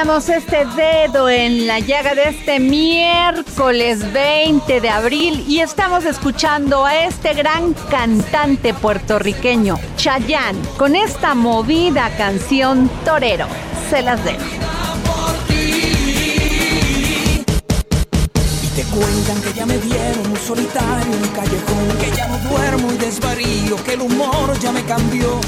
[0.00, 6.86] iniciamos este dedo en la llaga de este miércoles 20 de abril y estamos escuchando
[6.86, 13.46] a este gran cantante puertorriqueño, Chayanne, con esta movida canción Torero.
[13.90, 14.40] Se las dejo.
[18.94, 23.76] Cuentan que ya me vieron solitario en un callejón, que ya no duermo y desvarío,
[23.84, 25.40] que el humor ya me cambió.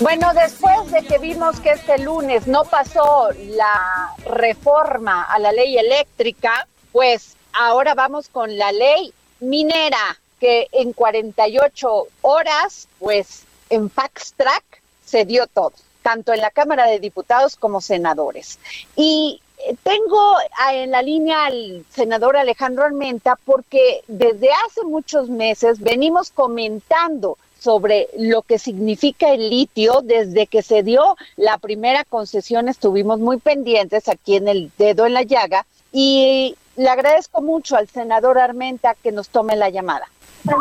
[0.00, 5.76] Bueno, después de que vimos que este lunes no pasó la reforma a la ley
[5.76, 14.32] eléctrica, pues ahora vamos con la ley minera, que en 48 horas, pues en Fax
[14.38, 14.64] Track
[15.04, 18.58] se dio todo, tanto en la Cámara de Diputados como senadores.
[18.96, 19.42] Y
[19.82, 20.36] tengo
[20.72, 28.08] en la línea al senador Alejandro Armenta porque desde hace muchos meses venimos comentando sobre
[28.18, 30.00] lo que significa el litio.
[30.02, 35.14] Desde que se dio la primera concesión estuvimos muy pendientes aquí en el dedo en
[35.14, 40.06] la llaga y le agradezco mucho al senador Armenta que nos tome la llamada.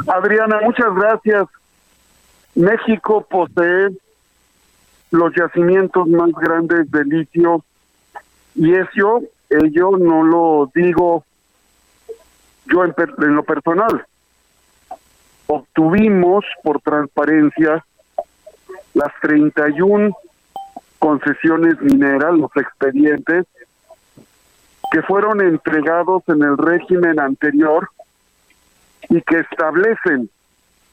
[0.07, 1.47] Adriana, muchas gracias.
[2.55, 3.89] México posee
[5.11, 7.63] los yacimientos más grandes de litio
[8.55, 11.23] y eso, ello no lo digo
[12.65, 14.05] yo en, per- en lo personal.
[15.51, 17.83] Obtuvimos por transparencia
[18.93, 20.15] las 31
[20.99, 23.47] concesiones mineras, los expedientes,
[24.91, 27.89] que fueron entregados en el régimen anterior
[29.09, 30.29] y que establecen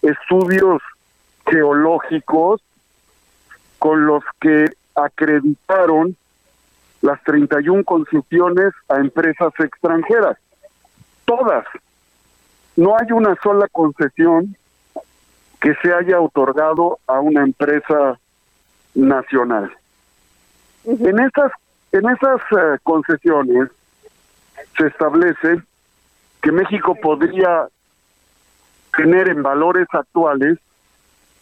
[0.00, 0.80] estudios
[1.46, 2.62] geológicos
[3.78, 6.16] con los que acreditaron
[7.02, 10.38] las 31 concesiones a empresas extranjeras.
[11.26, 11.66] Todas.
[12.76, 14.56] No hay una sola concesión
[15.60, 18.18] que se haya otorgado a una empresa
[18.94, 19.72] nacional.
[20.84, 21.52] En esas,
[21.92, 23.70] en esas eh, concesiones
[24.76, 25.62] se establece
[26.42, 27.66] que México podría
[28.96, 30.58] tener en valores actuales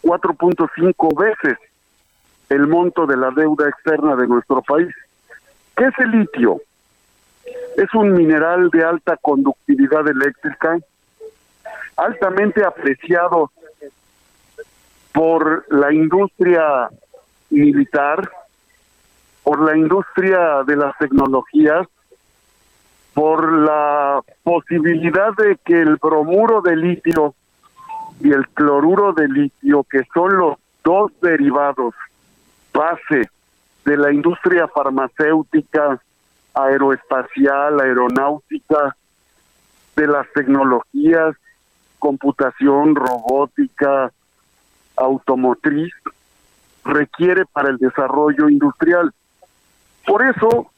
[0.02, 1.58] 4.5 veces
[2.48, 4.94] el monto de la deuda externa de nuestro país.
[5.76, 6.60] ¿Qué es el litio?
[7.76, 10.78] Es un mineral de alta conductividad eléctrica,
[11.96, 13.50] altamente apreciado
[15.12, 16.88] por la industria
[17.50, 18.28] militar,
[19.42, 21.86] por la industria de las tecnologías,
[23.12, 27.34] por la posibilidad de que el bromuro de litio
[28.20, 31.94] y el cloruro de litio, que son los dos derivados
[32.72, 33.28] base
[33.84, 36.00] de la industria farmacéutica,
[36.54, 38.96] aeroespacial, aeronáutica,
[39.94, 41.36] de las tecnologías,
[41.98, 44.12] computación, robótica,
[44.96, 45.92] automotriz,
[46.84, 49.12] requiere para el desarrollo industrial.
[50.06, 50.70] Por eso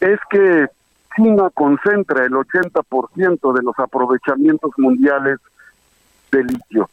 [0.00, 0.68] es que
[1.16, 5.38] China concentra el 80% de los aprovechamientos mundiales
[6.30, 6.88] de litio.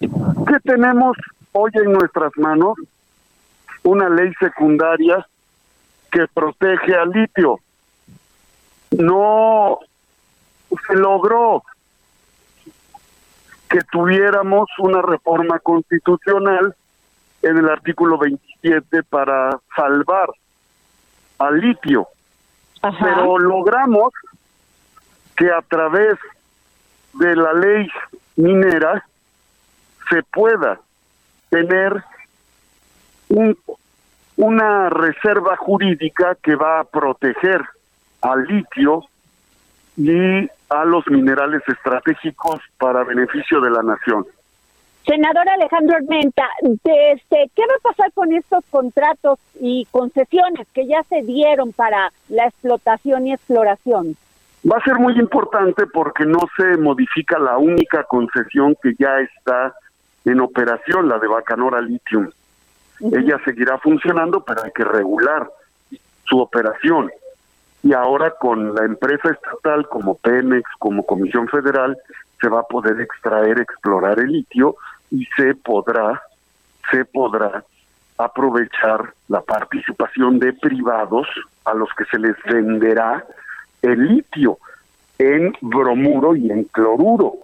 [0.00, 1.16] ¿Qué tenemos
[1.52, 2.74] hoy en nuestras manos?
[3.82, 5.26] Una ley secundaria
[6.10, 7.58] que protege al litio.
[8.92, 9.78] No
[10.86, 11.62] se logró
[13.68, 16.74] que tuviéramos una reforma constitucional
[17.42, 20.30] en el artículo 27 para salvar
[21.38, 22.08] al litio.
[22.80, 24.12] Pero logramos
[25.36, 26.18] que a través
[27.14, 27.88] de la ley
[28.36, 29.04] minera
[30.08, 30.80] se pueda
[31.50, 32.02] tener
[33.28, 33.56] un,
[34.36, 37.62] una reserva jurídica que va a proteger
[38.22, 39.04] al litio
[39.98, 44.24] y a los minerales estratégicos para beneficio de la nación.
[45.04, 51.02] Senador Alejandro Armenta, este, ¿qué va a pasar con estos contratos y concesiones que ya
[51.04, 54.16] se dieron para la explotación y exploración?
[54.70, 59.74] Va a ser muy importante porque no se modifica la única concesión que ya está
[60.24, 62.28] en operación, la de Bacanora Lithium.
[63.00, 65.48] Ella seguirá funcionando, pero hay que regular
[66.24, 67.10] su operación.
[67.82, 71.96] Y ahora con la empresa estatal como Pemex, como Comisión Federal,
[72.40, 74.76] se va a poder extraer, explorar el litio
[75.10, 76.22] y se podrá,
[76.90, 77.64] se podrá
[78.16, 81.28] aprovechar la participación de privados
[81.64, 83.24] a los que se les venderá
[83.82, 84.58] el litio
[85.18, 87.34] en bromuro y en cloruro.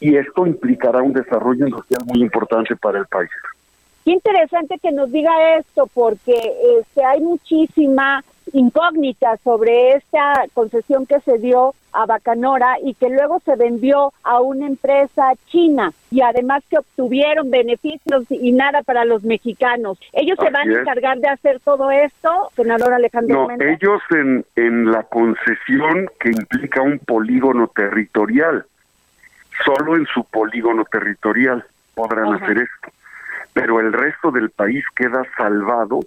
[0.00, 3.30] Y esto implicará un desarrollo industrial muy importante para el país.
[4.04, 6.34] Qué interesante que nos diga esto, porque
[6.78, 13.40] este, hay muchísima incógnita sobre esta concesión que se dio a Bacanora y que luego
[13.44, 19.22] se vendió a una empresa china y además que obtuvieron beneficios y nada para los
[19.22, 19.98] mexicanos.
[20.12, 23.48] ¿Ellos se van a encargar de hacer todo esto, senador Alejandro?
[23.48, 28.64] No, ellos en, en la concesión que implica un polígono territorial,
[29.64, 31.64] solo en su polígono territorial
[31.94, 32.92] podrán hacer esto,
[33.52, 36.00] pero el resto del país queda salvado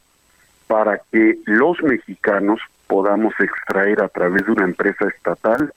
[0.74, 5.72] para que los mexicanos podamos extraer a través de una empresa estatal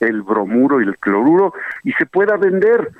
[0.00, 1.54] el bromuro y el cloruro
[1.84, 2.90] y se pueda vender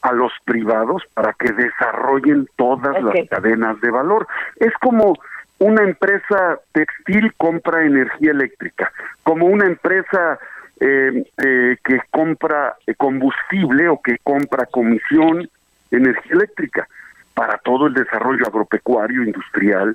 [0.00, 4.26] a los privados para que desarrollen todas las cadenas de valor.
[4.56, 5.12] Es como
[5.58, 8.90] una empresa textil compra energía eléctrica,
[9.22, 10.38] como una empresa
[10.80, 15.46] eh, eh, que compra combustible o que compra comisión
[15.90, 16.88] energía eléctrica
[17.34, 19.94] para todo el desarrollo agropecuario, industrial,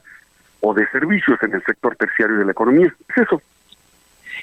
[0.62, 2.94] o de servicios en el sector terciario de la economía.
[3.10, 3.42] Es eso.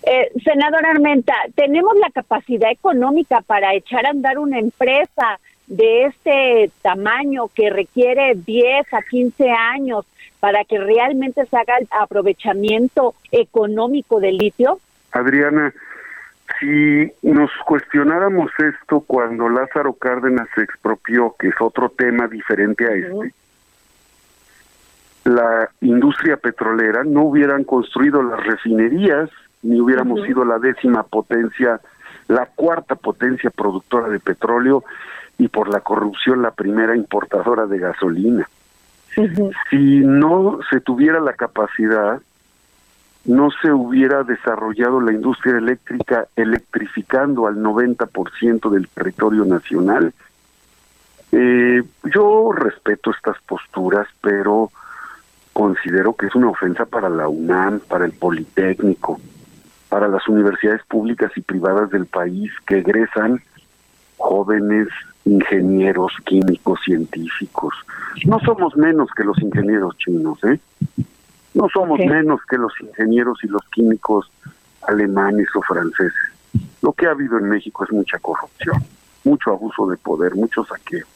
[0.02, 6.70] Eh, senador Armenta, ¿tenemos la capacidad económica para echar a andar una empresa de este
[6.82, 10.06] tamaño que requiere 10 a 15 años
[10.40, 14.78] para que realmente se haga el aprovechamiento económico del litio?
[15.12, 15.72] Adriana,
[16.60, 22.94] si nos cuestionáramos esto cuando Lázaro Cárdenas se expropió, que es otro tema diferente a
[22.94, 23.34] este,
[25.28, 29.30] la industria petrolera, no hubieran construido las refinerías,
[29.62, 31.80] ni hubiéramos sido la décima potencia,
[32.28, 34.84] la cuarta potencia productora de petróleo
[35.36, 38.48] y por la corrupción la primera importadora de gasolina.
[39.70, 42.20] Si no se tuviera la capacidad,
[43.24, 50.14] no se hubiera desarrollado la industria eléctrica electrificando al 90% del territorio nacional.
[51.32, 54.70] Eh, yo respeto estas posturas, pero
[55.58, 59.20] considero que es una ofensa para la UNAM, para el Politécnico,
[59.88, 63.42] para las universidades públicas y privadas del país que egresan
[64.18, 64.86] jóvenes
[65.24, 67.74] ingenieros químicos científicos.
[68.24, 70.60] No somos menos que los ingenieros chinos, ¿eh?
[71.54, 74.30] No somos menos que los ingenieros y los químicos
[74.86, 76.12] alemanes o franceses.
[76.82, 78.80] Lo que ha habido en México es mucha corrupción,
[79.24, 81.06] mucho abuso de poder, mucho saqueo.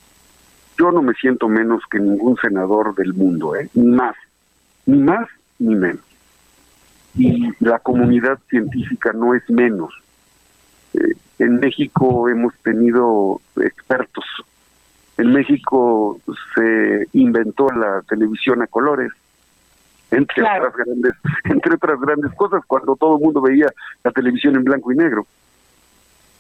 [0.77, 3.71] Yo no me siento menos que ningún senador del mundo, ¿eh?
[3.75, 4.17] Ni más
[4.87, 6.05] ni más ni menos.
[7.15, 9.93] Y la comunidad científica no es menos.
[10.95, 14.25] Eh, en México hemos tenido expertos.
[15.19, 16.19] En México
[16.55, 19.13] se inventó la televisión a colores,
[20.11, 21.13] entre otras grandes,
[21.45, 23.67] entre otras grandes cosas, cuando todo el mundo veía
[24.03, 25.27] la televisión en blanco y negro,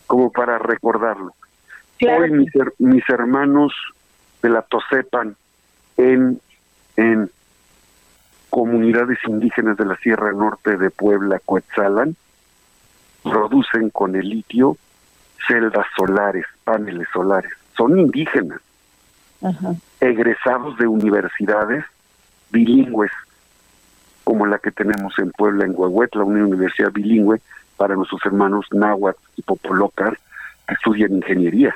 [0.06, 1.34] como para recordarlo.
[2.00, 3.72] Hoy mis, mis hermanos
[4.42, 5.36] de la Tosepan
[5.96, 6.40] en
[6.96, 7.30] en
[8.52, 12.14] comunidades indígenas de la Sierra Norte de Puebla, Coetzalan,
[13.22, 14.76] producen con el litio
[15.48, 17.50] celdas solares, paneles solares.
[17.74, 18.60] Son indígenas,
[20.00, 21.82] egresados de universidades
[22.50, 23.10] bilingües,
[24.22, 27.40] como la que tenemos en Puebla, en Huehuetla, una universidad bilingüe
[27.78, 30.12] para nuestros hermanos náhuatl y popolocas
[30.68, 31.72] que estudian ingeniería.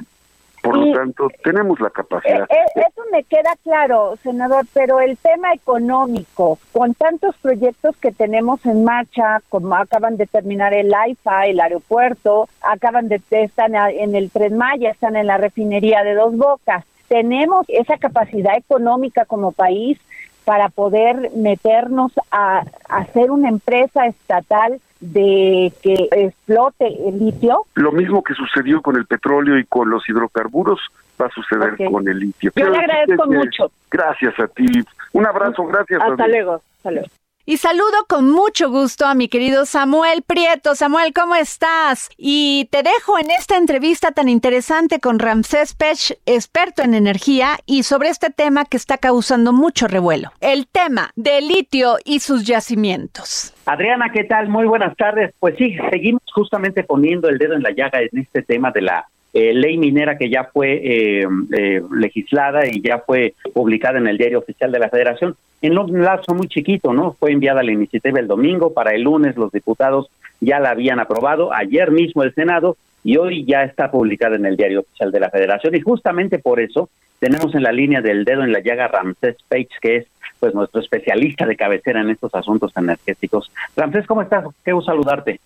[0.66, 2.42] Por lo tanto, tenemos la capacidad.
[2.42, 8.12] Eh, eh, eso me queda claro, senador, pero el tema económico, con tantos proyectos que
[8.12, 14.14] tenemos en marcha, como acaban de terminar el AIFA, el aeropuerto, acaban de estar en
[14.14, 19.52] el Tren Maya, están en la refinería de Dos Bocas, tenemos esa capacidad económica como
[19.52, 19.98] país
[20.44, 24.80] para poder meternos a, hacer una empresa estatal
[25.12, 27.64] de que explote el litio?
[27.74, 30.80] Lo mismo que sucedió con el petróleo y con los hidrocarburos
[31.20, 32.52] va a suceder con el litio.
[32.54, 33.70] Yo le agradezco mucho.
[33.90, 34.66] Gracias a ti.
[35.12, 36.02] Un abrazo, gracias.
[36.02, 36.60] Hasta luego.
[36.76, 37.08] Hasta luego.
[37.48, 40.74] Y saludo con mucho gusto a mi querido Samuel Prieto.
[40.74, 42.10] Samuel, ¿cómo estás?
[42.16, 47.84] Y te dejo en esta entrevista tan interesante con Ramsés Pech, experto en energía, y
[47.84, 50.32] sobre este tema que está causando mucho revuelo.
[50.40, 53.54] El tema del litio y sus yacimientos.
[53.64, 54.48] Adriana, ¿qué tal?
[54.48, 55.32] Muy buenas tardes.
[55.38, 59.06] Pues sí, seguimos justamente poniendo el dedo en la llaga en este tema de la
[59.38, 61.26] eh, ley minera que ya fue eh,
[61.58, 66.02] eh, legislada y ya fue publicada en el diario oficial de la Federación en un
[66.02, 67.12] lapso muy chiquito, ¿no?
[67.20, 70.08] Fue enviada la iniciativa el domingo, para el lunes los diputados
[70.40, 74.56] ya la habían aprobado, ayer mismo el Senado y hoy ya está publicada en el
[74.56, 76.88] diario oficial de la Federación y justamente por eso
[77.18, 80.06] tenemos en la línea del dedo en la llaga Ramsés Page, que es
[80.40, 83.52] pues nuestro especialista de cabecera en estos asuntos energéticos.
[83.76, 84.46] Ramsés, ¿cómo estás?
[84.64, 85.40] Qué gusto saludarte.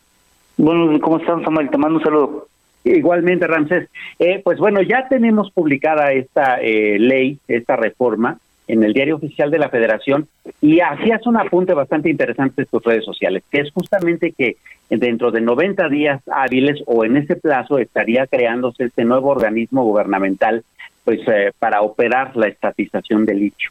[0.56, 1.70] Bueno, ¿cómo están, Samuel?
[1.70, 2.46] Te mando un saludo.
[2.84, 3.88] Igualmente, Ramsés.
[4.18, 9.50] Eh, pues bueno, ya tenemos publicada esta eh, ley, esta reforma en el diario oficial
[9.50, 10.28] de la Federación
[10.60, 14.56] y hacías un apunte bastante interesante en tus redes sociales, que es justamente que
[14.88, 20.62] dentro de 90 días hábiles o en ese plazo estaría creándose este nuevo organismo gubernamental
[21.04, 23.70] pues eh, para operar la estatización del litio.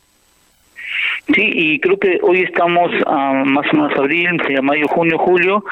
[1.34, 5.64] Sí, y creo que hoy estamos a más o menos abril, mayo, junio, julio,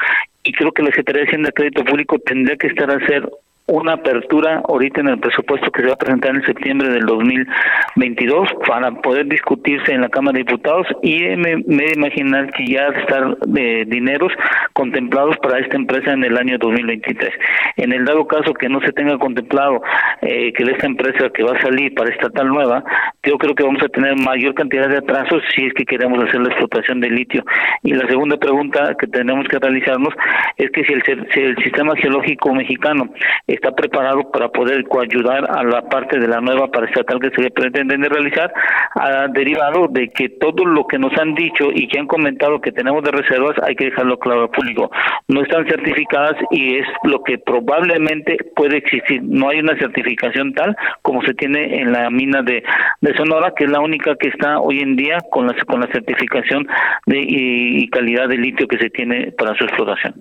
[0.48, 3.28] y creo que la Secretaría de Hacienda de Crédito Público tendría que estar a hacer
[3.68, 8.48] una apertura ahorita en el presupuesto que se va a presentar en septiembre del 2022
[8.66, 13.36] para poder discutirse en la Cámara de Diputados y me, me imaginar que ya estar
[13.38, 14.32] de dineros
[14.72, 17.30] contemplados para esta empresa en el año 2023.
[17.76, 19.82] En el dado caso que no se tenga contemplado
[20.22, 22.84] eh, que esta empresa que va a salir para esta tal nueva,
[23.22, 26.40] yo creo que vamos a tener mayor cantidad de atrasos si es que queremos hacer
[26.40, 27.44] la explotación de litio.
[27.82, 30.14] Y la segunda pregunta que tenemos que realizarnos
[30.56, 33.10] es que si el, si el sistema geológico mexicano
[33.58, 37.96] está preparado para poder coayudar a la parte de la nueva paraestatal que se pretende
[38.08, 38.52] realizar,
[38.94, 42.72] ha derivado de que todo lo que nos han dicho y que han comentado que
[42.72, 44.90] tenemos de reservas hay que dejarlo claro al público.
[45.26, 49.22] No están certificadas y es lo que probablemente puede existir.
[49.22, 52.62] No hay una certificación tal como se tiene en la mina de,
[53.00, 55.88] de Sonora, que es la única que está hoy en día con la, con la
[55.88, 56.66] certificación
[57.06, 60.14] de, y calidad de litio que se tiene para su explotación.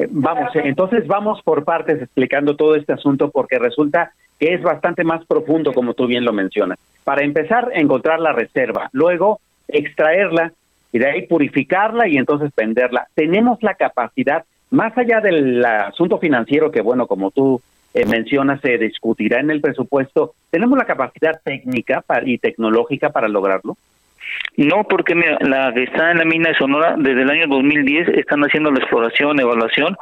[0.00, 4.62] Eh, vamos, eh, entonces vamos por partes explicando todo este asunto porque resulta que es
[4.62, 6.78] bastante más profundo como tú bien lo mencionas.
[7.04, 10.52] Para empezar, encontrar la reserva, luego extraerla
[10.90, 13.08] y de ahí purificarla y entonces venderla.
[13.14, 17.60] Tenemos la capacidad, más allá del asunto financiero que, bueno, como tú
[17.92, 23.76] eh, mencionas, se discutirá en el presupuesto, ¿tenemos la capacidad técnica y tecnológica para lograrlo?
[24.56, 28.40] No, porque la que está en la mina de Sonora desde el año 2010 están
[28.42, 29.96] haciendo la exploración, evaluación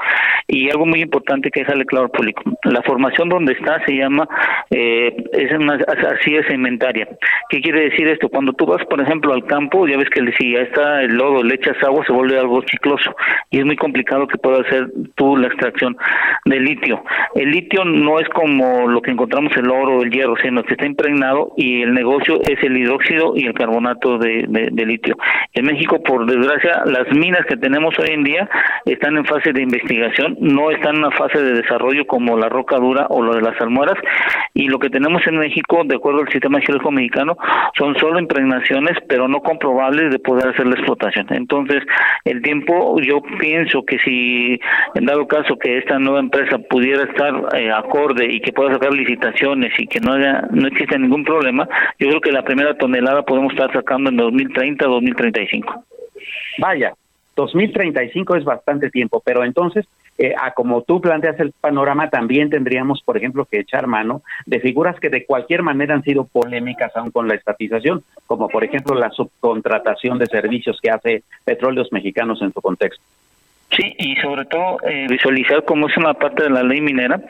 [0.49, 2.43] y algo muy importante que dejarle claro al público.
[2.65, 4.27] La formación donde está se llama,
[4.71, 7.09] eh, es una arcilla cementaria.
[7.51, 8.29] ¿Qué quiere decir esto?
[8.29, 11.43] Cuando tú vas, por ejemplo, al campo, ya ves que si ya está el lodo,
[11.43, 13.15] le echas agua, se vuelve algo chicloso
[13.51, 15.97] y es muy complicado que pueda hacer tú la extracción
[16.47, 17.03] de litio.
[17.35, 20.75] El litio no es como lo que encontramos el oro o el hierro, sino que
[20.75, 25.17] está impregnado y el negocio es el hidróxido y el carbonato de, litio.
[25.53, 28.49] En México, por desgracia, las minas que tenemos hoy en día
[28.87, 32.77] están en fase de investigación, no están en una fase de desarrollo como la roca
[32.77, 33.97] dura o lo de las almueras,
[34.55, 37.37] y lo que tenemos en México, de acuerdo al sistema geológico mexicano,
[37.77, 41.27] son solo impregnaciones, pero no comprobables de poder hacer la explotación.
[41.31, 41.83] Entonces,
[42.25, 44.61] el tiempo, yo pienso que si,
[44.95, 48.93] en dado caso que esta nueva empresa pudiera estar eh, acorde y que pueda sacar
[48.93, 53.23] licitaciones y que no haya, no exista ningún problema, yo creo que la primera tonelada
[53.23, 55.85] podemos estar sacando en 2030, 2035.
[56.59, 56.95] Vaya,
[57.37, 59.87] 2035 es bastante tiempo, pero entonces,
[60.19, 64.59] eh, a como tú planteas el panorama, también tendríamos, por ejemplo, que echar mano de
[64.59, 68.97] figuras que de cualquier manera han sido polémicas aún con la estatización, como por ejemplo
[68.97, 73.03] la subcontratación de servicios que hace Petróleos Mexicanos en su contexto.
[73.71, 77.21] Sí, y sobre todo eh, visualizar cómo es una parte de la ley minera,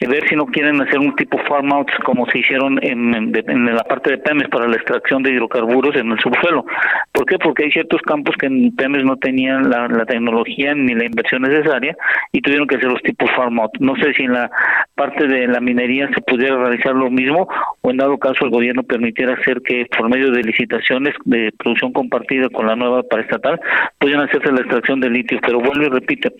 [0.00, 3.74] y ver si no quieren hacer un tipo farm out como se hicieron en, en,
[3.74, 6.66] la parte de PEMES para la extracción de hidrocarburos en el subsuelo.
[7.12, 7.38] ¿Por qué?
[7.38, 11.96] Porque hay ciertos campos que en PEMES no tenían la, tecnología ni la inversión necesaria
[12.32, 13.70] y tuvieron que hacer los tipos farm out.
[13.78, 14.50] No sé si en la
[14.94, 17.48] parte de la minería se pudiera realizar lo mismo
[17.80, 21.92] o en dado caso el gobierno permitiera hacer que por medio de licitaciones de producción
[21.92, 23.60] compartida con la nueva paraestatal
[23.98, 26.30] pudieran hacerse la extracción de litio, pero vuelvo y repito,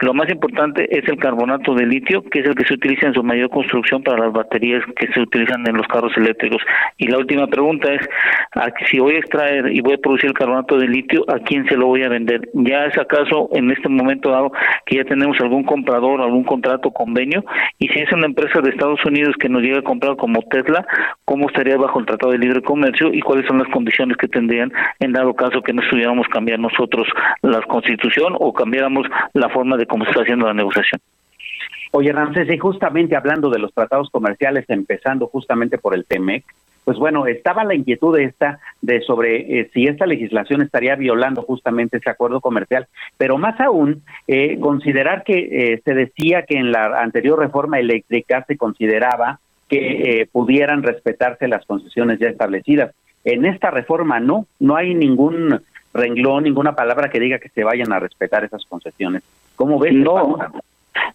[0.00, 3.14] lo más importante es el carbonato de litio, que es el que se utiliza en
[3.14, 6.62] su mayor construcción para las baterías que se utilizan en los carros eléctricos.
[6.98, 8.00] Y la última pregunta es,
[8.90, 11.76] si voy a extraer y voy a producir el carbonato de litio, ¿a quién se
[11.76, 12.48] lo voy a vender?
[12.54, 14.52] ¿Ya es acaso en este momento dado
[14.84, 17.44] que ya tenemos algún comprador, algún contrato, convenio?
[17.78, 20.86] Y si es una empresa de Estados Unidos que nos llega a comprar como Tesla,
[21.24, 24.72] ¿cómo estaría bajo el Tratado de Libre Comercio y cuáles son las condiciones que tendrían
[25.00, 27.06] en dado caso que no estuviéramos cambiar nosotros
[27.42, 28.52] la constitución o
[29.32, 31.00] la forma de cómo se está haciendo la negociación?
[31.92, 36.44] Oye, Ramsés, y justamente hablando de los tratados comerciales, empezando justamente por el TEMEC,
[36.86, 41.96] pues bueno, estaba la inquietud esta de sobre eh, si esta legislación estaría violando justamente
[41.96, 42.86] ese acuerdo comercial,
[43.18, 48.44] pero más aún, eh, considerar que eh, se decía que en la anterior reforma eléctrica
[48.46, 52.94] se consideraba que pudieran respetarse las concesiones ya establecidas.
[53.24, 55.60] En esta reforma no, no hay ningún
[55.96, 59.22] renglón, ninguna palabra que diga que se vayan a respetar esas concesiones.
[59.56, 59.94] ¿Cómo ves?
[59.94, 60.38] No.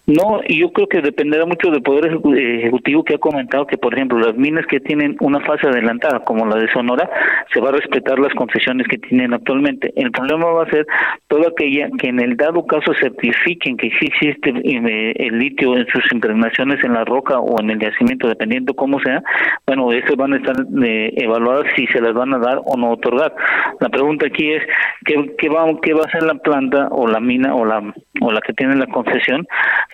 [0.07, 4.19] No, yo creo que dependerá mucho del Poder Ejecutivo que ha comentado que, por ejemplo,
[4.19, 7.09] las minas que tienen una fase adelantada, como la de Sonora,
[7.53, 9.93] se va a respetar las concesiones que tienen actualmente.
[9.95, 10.85] El problema va a ser
[11.27, 15.85] toda aquella que en el dado caso certifiquen que sí existe eh, el litio en
[15.87, 19.23] sus impregnaciones en la roca o en el yacimiento, dependiendo cómo sea,
[19.67, 22.91] bueno, esas van a estar eh, evaluadas si se las van a dar o no
[22.91, 23.33] otorgar.
[23.79, 24.63] La pregunta aquí es,
[25.05, 27.81] ¿qué, qué, va, qué va a hacer la planta o la mina o la,
[28.21, 29.47] o la que tiene la concesión?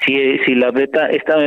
[0.06, 1.38] Si, si la beta está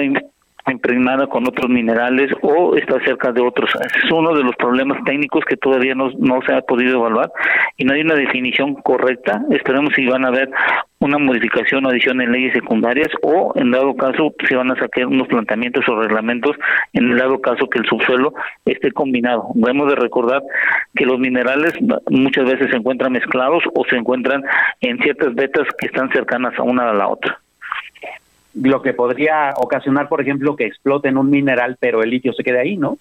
[0.70, 3.70] impregnada con otros minerales o está cerca de otros.
[3.74, 6.10] es uno de los problemas técnicos que todavía no,
[6.46, 7.30] se ha podido evaluar
[7.76, 9.42] y no hay una definición correcta.
[9.50, 10.50] Esperemos si van a haber
[10.98, 15.06] una modificación o adición en leyes secundarias o en dado caso se van a sacar
[15.06, 16.56] unos planteamientos o reglamentos
[16.92, 18.34] en el dado caso que el subsuelo
[18.66, 19.48] esté combinado.
[19.54, 20.42] Debemos de recordar
[20.94, 21.72] que los minerales
[22.10, 24.42] muchas veces se encuentran mezclados o se encuentran
[24.80, 27.39] en ciertas vetas que están cercanas a una a la otra
[28.54, 32.60] lo que podría ocasionar, por ejemplo, que exploten un mineral, pero el litio se quede
[32.60, 32.98] ahí, ¿no?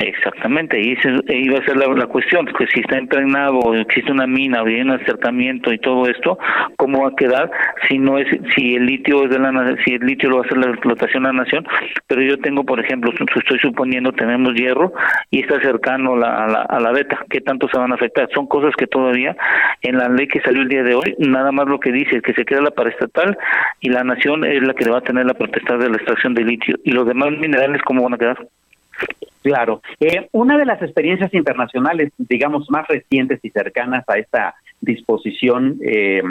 [0.00, 4.62] Exactamente, y esa iba a ser la, cuestión, que si está impregnado, existe una mina,
[4.62, 6.38] o hay un acercamiento y todo esto,
[6.76, 7.50] ¿cómo va a quedar
[7.88, 10.46] si no es, si el litio es de la si el litio lo va a
[10.46, 11.66] hacer la explotación de la nación?
[12.06, 14.92] Pero yo tengo, por ejemplo, estoy suponiendo tenemos hierro
[15.32, 18.28] y está cercano a la, a la beta, ¿qué tanto se van a afectar?
[18.32, 19.36] Son cosas que todavía
[19.82, 22.22] en la ley que salió el día de hoy, nada más lo que dice es
[22.22, 23.36] que se queda la paraestatal
[23.80, 26.44] y la nación es la que va a tener la protesta de la extracción de
[26.44, 28.38] litio y los demás minerales, ¿cómo van a quedar?
[29.42, 29.80] Claro.
[30.00, 36.22] Eh, una de las experiencias internacionales, digamos, más recientes y cercanas a esta disposición eh,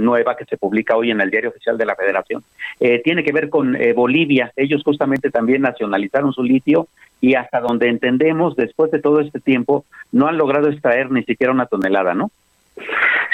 [0.00, 2.42] nueva que se publica hoy en el Diario Oficial de la Federación,
[2.78, 4.52] eh, tiene que ver con Bolivia.
[4.56, 6.88] Ellos justamente también nacionalizaron su litio
[7.20, 11.52] y hasta donde entendemos, después de todo este tiempo, no han logrado extraer ni siquiera
[11.52, 12.30] una tonelada, ¿no?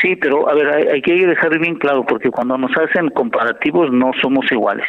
[0.05, 4.13] Sí, pero a ver, hay, que dejar bien claro, porque cuando nos hacen comparativos no
[4.21, 4.87] somos iguales.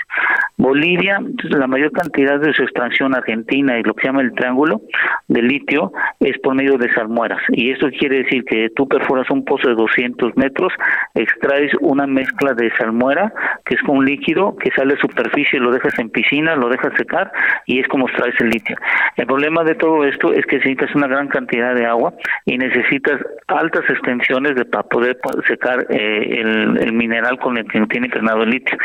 [0.58, 4.82] Bolivia, la mayor cantidad de su extracción argentina y lo que se llama el triángulo
[5.30, 7.40] de litio es por medio de salmueras.
[7.50, 10.74] Y eso quiere decir que tú perforas un pozo de 200 metros,
[11.14, 13.32] extraes una mezcla de salmuera,
[13.64, 17.32] que es un líquido que sale a superficie, lo dejas en piscina, lo dejas secar
[17.66, 18.76] y es como extraes el litio.
[19.16, 22.14] El problema de todo esto es que necesitas una gran cantidad de agua
[22.46, 28.08] y necesitas altas extensiones de para poder secar eh, el, mineral con el que tiene
[28.08, 28.78] impregnado el litio.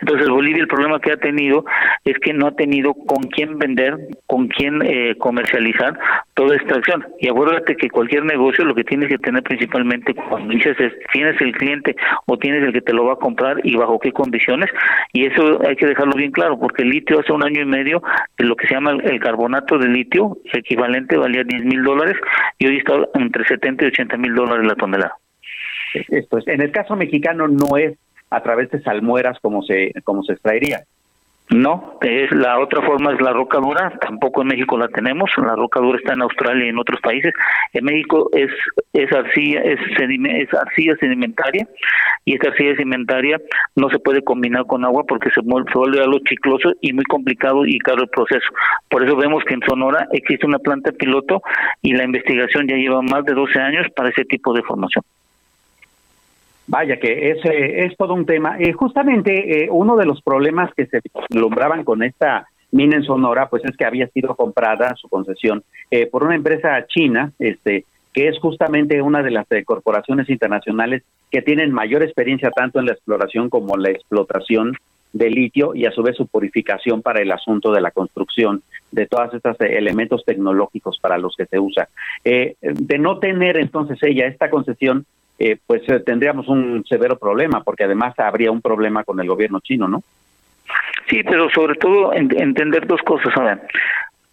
[0.00, 1.64] Entonces Bolivia el problema que ha tenido
[2.04, 5.96] es que no ha tenido con quién vender, con quién eh, comercializar
[6.34, 7.06] toda esta acción.
[7.20, 11.40] Y acuérdate que cualquier negocio lo que tienes que tener principalmente cuando dices es, tienes
[11.40, 11.94] el cliente
[12.26, 14.68] o tienes el que te lo va a comprar y bajo qué condiciones.
[15.12, 18.02] Y eso hay que dejarlo bien claro porque el litio hace un año y medio,
[18.38, 22.16] lo que se llama el carbonato de litio, equivalente valía 10 mil dólares
[22.58, 25.16] y hoy está entre 70 y 80 mil dólares la tonelada.
[25.94, 27.96] Esto es, en el caso mexicano no es
[28.30, 30.84] a través de salmueras como se, como se extraería.
[31.50, 35.56] No, es la otra forma es la roca dura, tampoco en México la tenemos, la
[35.56, 37.32] roca dura está en Australia y en otros países.
[37.72, 38.50] En México es
[38.92, 41.66] es arcilla es, es arcilla sedimentaria
[42.26, 43.40] y esta arcilla sedimentaria
[43.76, 47.78] no se puede combinar con agua porque se, vuelve algo chicloso y muy complicado y
[47.78, 48.46] caro el proceso.
[48.90, 51.40] Por eso vemos que en Sonora existe una planta piloto
[51.80, 55.02] y la investigación ya lleva más de 12 años para ese tipo de formación.
[56.68, 58.58] Vaya que es, es todo un tema.
[58.58, 63.48] Eh, justamente eh, uno de los problemas que se vislumbraban con esta mina en Sonora,
[63.48, 68.28] pues es que había sido comprada su concesión eh, por una empresa china, este, que
[68.28, 73.48] es justamente una de las corporaciones internacionales que tienen mayor experiencia tanto en la exploración
[73.48, 74.74] como la explotación
[75.14, 79.06] de litio y a su vez su purificación para el asunto de la construcción de
[79.06, 81.88] todos estos elementos tecnológicos para los que se usa.
[82.22, 85.06] de no tener entonces ella esta concesión,
[85.38, 89.60] eh, pues eh, tendríamos un severo problema, porque además habría un problema con el gobierno
[89.60, 90.02] chino, ¿no?
[91.08, 93.34] Sí, pero sobre todo entender dos cosas.
[93.36, 93.62] Ahora,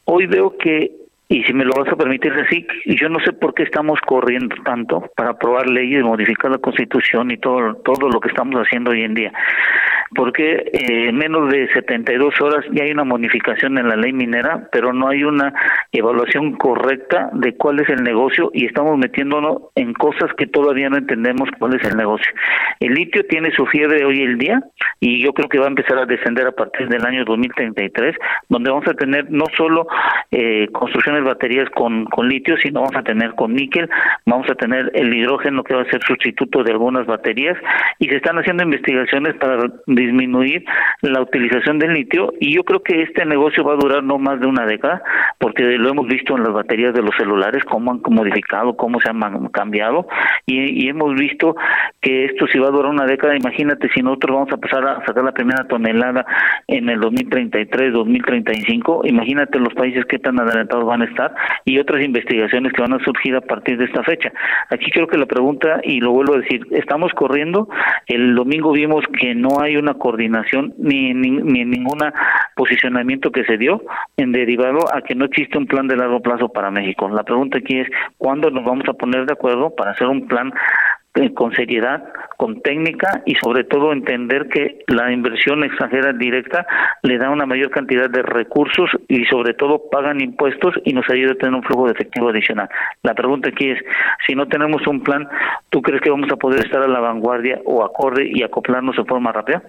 [0.05, 0.91] hoy veo que
[1.27, 4.55] y si me lo vas a permitir así, yo no sé por qué estamos corriendo
[4.63, 9.03] tanto para aprobar leyes, modificar la constitución y todo, todo lo que estamos haciendo hoy
[9.03, 9.33] en día.
[10.15, 14.67] Porque eh, en menos de 72 horas ya hay una modificación en la ley minera,
[14.71, 15.54] pero no hay una
[15.91, 20.97] evaluación correcta de cuál es el negocio y estamos metiéndonos en cosas que todavía no
[20.97, 22.32] entendemos cuál es el negocio.
[22.80, 24.62] El litio tiene su fiebre hoy el día
[24.99, 28.15] y yo creo que va a empezar a descender a partir del año 2033,
[28.49, 29.88] donde vamos a tener no solo
[30.32, 33.89] eh, construcción baterías con, con litio, sino vamos a tener con níquel,
[34.25, 37.58] vamos a tener el hidrógeno que va a ser sustituto de algunas baterías
[37.99, 39.69] y se están haciendo investigaciones para
[40.05, 40.65] disminuir
[41.01, 44.39] la utilización del litio y yo creo que este negocio va a durar no más
[44.39, 45.01] de una década
[45.39, 49.09] porque lo hemos visto en las baterías de los celulares, cómo han modificado, cómo se
[49.09, 50.07] han cambiado
[50.45, 51.55] y, hemos visto
[51.99, 55.05] que esto si va a durar una década, imagínate si nosotros vamos a empezar a
[55.05, 56.25] sacar la primera tonelada
[56.67, 61.33] en el 2033, 2035, imagínate los países que tan adelantados van a estar
[61.65, 64.31] y otras investigaciones que van a surgir a partir de esta fecha.
[64.69, 67.67] Aquí creo que la pregunta, y lo vuelvo a decir, estamos corriendo,
[68.07, 72.00] el domingo vimos que no hay una coordinación ni, ni, ni ningún
[72.56, 73.82] posicionamiento que se dio
[74.17, 77.08] en derivado a que no existe un plan de largo plazo para México.
[77.10, 80.52] La pregunta aquí es, ¿cuándo nos vamos a poner de acuerdo para hacer un plan
[81.17, 82.04] eh, con seriedad,
[82.36, 86.67] con técnica y sobre todo entender que la inversión extranjera directa
[87.04, 91.32] le da una mayor cantidad de recursos y sobre todo pagan impuestos y nos ayuda
[91.32, 92.67] a tener un flujo de efectivo adicional.
[93.02, 93.80] La pregunta aquí es,
[94.28, 95.26] si no tenemos un plan,
[95.69, 99.06] ¿tú crees que vamos a poder estar a la vanguardia o acorde y acoplarnos de
[99.06, 99.63] forma rápida?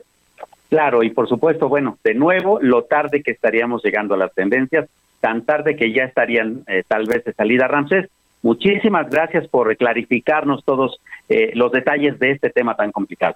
[0.69, 4.89] Claro, y por supuesto, bueno, de nuevo, lo tarde que estaríamos llegando a las tendencias,
[5.21, 8.09] tan tarde que ya estarían eh, tal vez de salida Ramsés,
[8.47, 13.35] Muchísimas gracias por clarificarnos todos eh, los detalles de este tema tan complicado.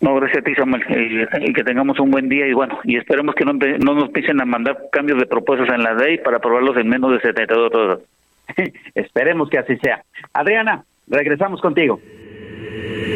[0.00, 3.34] No, gracias a ti, Samuel, y, que tengamos un buen día y bueno, y esperemos
[3.34, 6.78] que no, no nos empiecen a mandar cambios de propuestas en la ley para aprobarlos
[6.78, 7.98] en menos de 72 horas.
[8.94, 10.02] esperemos que así sea.
[10.32, 12.00] Adriana, regresamos contigo.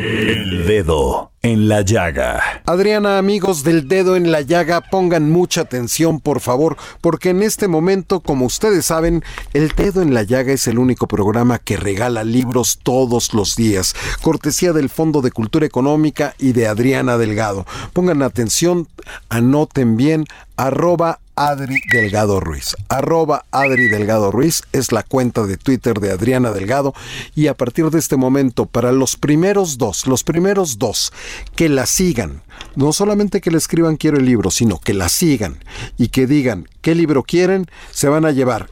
[0.02, 2.62] El dedo en la llaga.
[2.64, 7.68] Adriana, amigos del dedo en la llaga, pongan mucha atención, por favor, porque en este
[7.68, 12.24] momento, como ustedes saben, el dedo en la llaga es el único programa que regala
[12.24, 17.66] libros todos los días, cortesía del Fondo de Cultura Económica y de Adriana Delgado.
[17.92, 18.88] Pongan atención,
[19.28, 20.24] anoten bien,
[20.56, 22.76] arroba Adri Delgado Ruiz.
[22.90, 26.92] Arroba Adri Delgado Ruiz es la cuenta de Twitter de Adriana Delgado
[27.34, 31.14] y a partir de este momento para los primeros dos, los primeros dos
[31.56, 32.42] que la sigan,
[32.76, 35.64] no solamente que le escriban quiero el libro, sino que la sigan
[35.96, 38.68] y que digan qué libro quieren, se van a llevar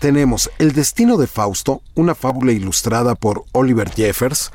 [0.00, 4.50] tenemos El destino de Fausto, una fábula ilustrada por Oliver Jeffers.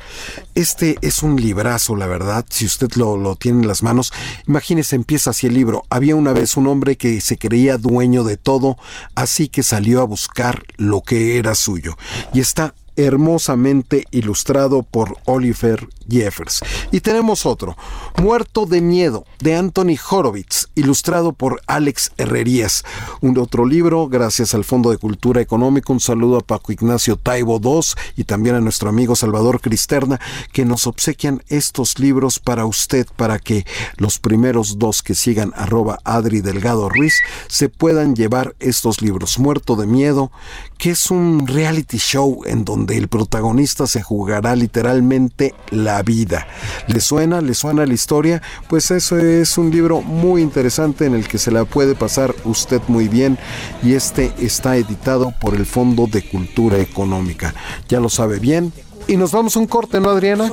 [0.56, 4.12] Este es un librazo, la verdad, si usted lo, lo tiene en las manos.
[4.48, 5.84] Imagínese, empieza así el libro.
[5.90, 8.78] Había una vez un hombre que se creía dueño de todo,
[9.14, 11.96] así que salió a buscar lo que era suyo.
[12.34, 16.62] Y está hermosamente ilustrado por Oliver Jeffers.
[16.92, 17.76] Y tenemos otro,
[18.22, 22.84] Muerto de Miedo, de Anthony Horowitz, ilustrado por Alex Herrerías.
[23.22, 25.92] Un otro libro, gracias al Fondo de Cultura Económica.
[25.92, 27.82] Un saludo a Paco Ignacio Taibo II
[28.18, 30.20] y también a nuestro amigo Salvador Cristerna,
[30.54, 33.66] que nos obsequian estos libros para usted, para que
[33.98, 37.16] los primeros dos que sigan arroba Adri Delgado Ruiz
[37.48, 39.40] se puedan llevar estos libros.
[39.40, 40.32] Muerto de Miedo,
[40.78, 46.48] que es un reality show en donde el protagonista se jugará literalmente la vida.
[46.88, 47.42] ¿Le suena?
[47.42, 48.42] ¿Le suena la historia?
[48.70, 52.82] Pues eso es un libro muy interesante en el que se la puede pasar usted
[52.88, 53.38] muy bien
[53.84, 57.54] y este está editado por el Fondo de Cultura Económica.
[57.90, 58.74] Ya lo sabe bien.
[59.08, 60.52] Y nos vamos a un corte, ¿no, Adriana?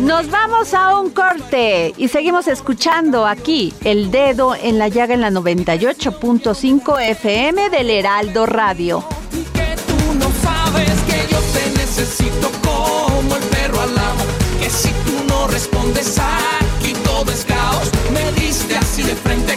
[0.00, 5.20] Nos vamos a un corte y seguimos escuchando aquí el dedo en la llaga en
[5.20, 9.04] la 98.5 FM del Heraldo Radio.
[12.02, 14.24] Necesito como el perro al amo.
[14.60, 17.90] Que si tú no respondes aquí todo es caos.
[18.12, 19.56] Me diste así de frente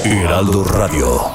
[0.00, 1.30] Heraldo Radio.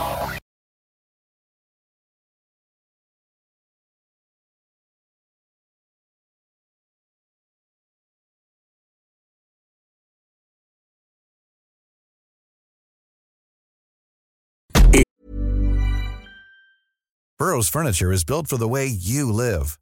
[17.38, 19.78] Burrow's furniture is built for the way you live.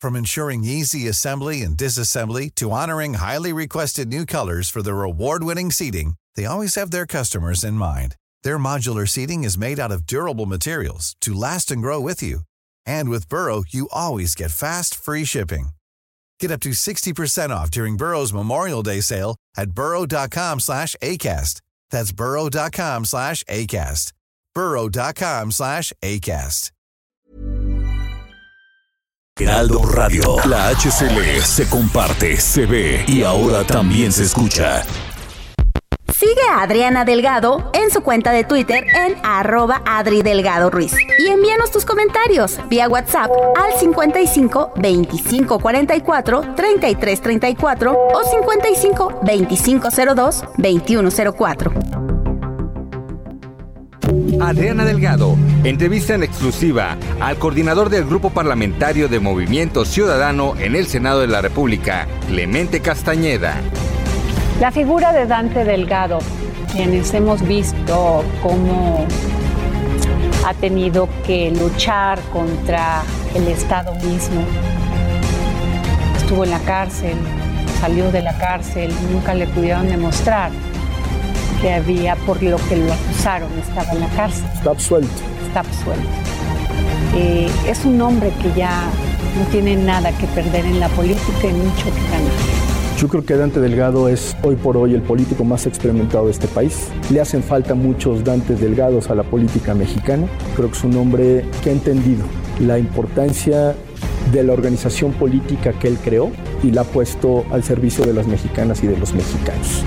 [0.00, 5.70] From ensuring easy assembly and disassembly to honoring highly requested new colors for their award-winning
[5.70, 8.16] seating, they always have their customers in mind.
[8.42, 12.40] Their modular seating is made out of durable materials to last and grow with you.
[12.86, 15.68] And with Burrow, you always get fast, free shipping.
[16.40, 21.60] Get up to 60% off during Burrow's Memorial Day sale at burrow.com slash ACAST.
[21.90, 24.12] That's burrow.com slash ACAST.
[24.54, 26.70] burrow.com slash ACAST.
[29.36, 30.36] Heraldo Radio.
[30.46, 34.84] La HCL se comparte, se ve y ahora también se escucha.
[36.24, 40.94] Sigue a Adriana Delgado en su cuenta de Twitter en arroba Adri Delgado Ruiz.
[41.18, 49.88] Y envíanos tus comentarios vía WhatsApp al 55 25 44 33 34 o 55 25
[50.14, 51.74] 02 21 04.
[54.40, 60.86] Adriana Delgado entrevista en exclusiva al coordinador del Grupo Parlamentario de Movimiento Ciudadano en el
[60.86, 63.60] Senado de la República, Clemente Castañeda.
[64.60, 66.20] La figura de Dante Delgado,
[66.72, 69.04] quienes hemos visto cómo
[70.46, 73.02] ha tenido que luchar contra
[73.34, 74.42] el Estado mismo.
[76.16, 77.16] Estuvo en la cárcel,
[77.80, 80.52] salió de la cárcel, nunca le pudieron demostrar
[81.60, 84.44] que había por lo que lo acusaron, estaba en la cárcel.
[84.54, 85.22] Está absuelto.
[85.48, 86.08] Está absuelto.
[87.16, 88.84] Eh, es un hombre que ya
[89.36, 92.63] no tiene nada que perder en la política y mucho que ganar.
[93.04, 96.48] Yo creo que Dante Delgado es hoy por hoy el político más experimentado de este
[96.48, 96.88] país.
[97.10, 100.26] Le hacen falta muchos Dantes Delgados a la política mexicana.
[100.56, 102.24] Creo que es un hombre que ha entendido
[102.60, 103.76] la importancia
[104.32, 106.30] de la organización política que él creó
[106.62, 109.84] y la ha puesto al servicio de las mexicanas y de los mexicanos.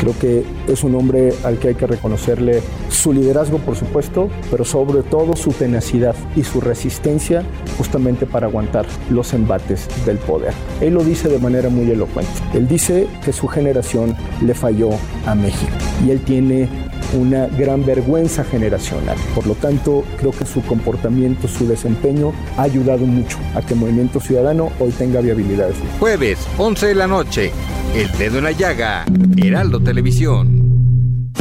[0.00, 4.64] Creo que es un hombre al que hay que reconocerle su liderazgo, por supuesto, pero
[4.64, 7.44] sobre todo su tenacidad y su resistencia
[7.76, 10.54] justamente para aguantar los embates del poder.
[10.80, 12.32] Él lo dice de manera muy elocuente.
[12.54, 14.90] Él dice que su generación le falló
[15.26, 15.72] a México
[16.06, 19.16] y él tiene una gran vergüenza generacional.
[19.34, 24.20] Por lo tanto, creo que su comportamiento, su desempeño ha ayudado mucho a que Movimiento
[24.20, 25.76] Ciudadano hoy tenga viabilidades.
[25.98, 27.52] Jueves, 11 de la noche,
[27.94, 29.04] El Dedo en la Llaga,
[29.36, 31.32] Heraldo Televisión.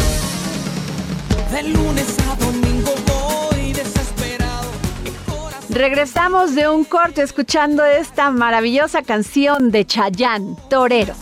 [1.51, 4.69] De lunes a domingo voy desesperado.
[5.69, 11.13] Regresamos de un corte escuchando esta maravillosa canción de Chayán, Torero.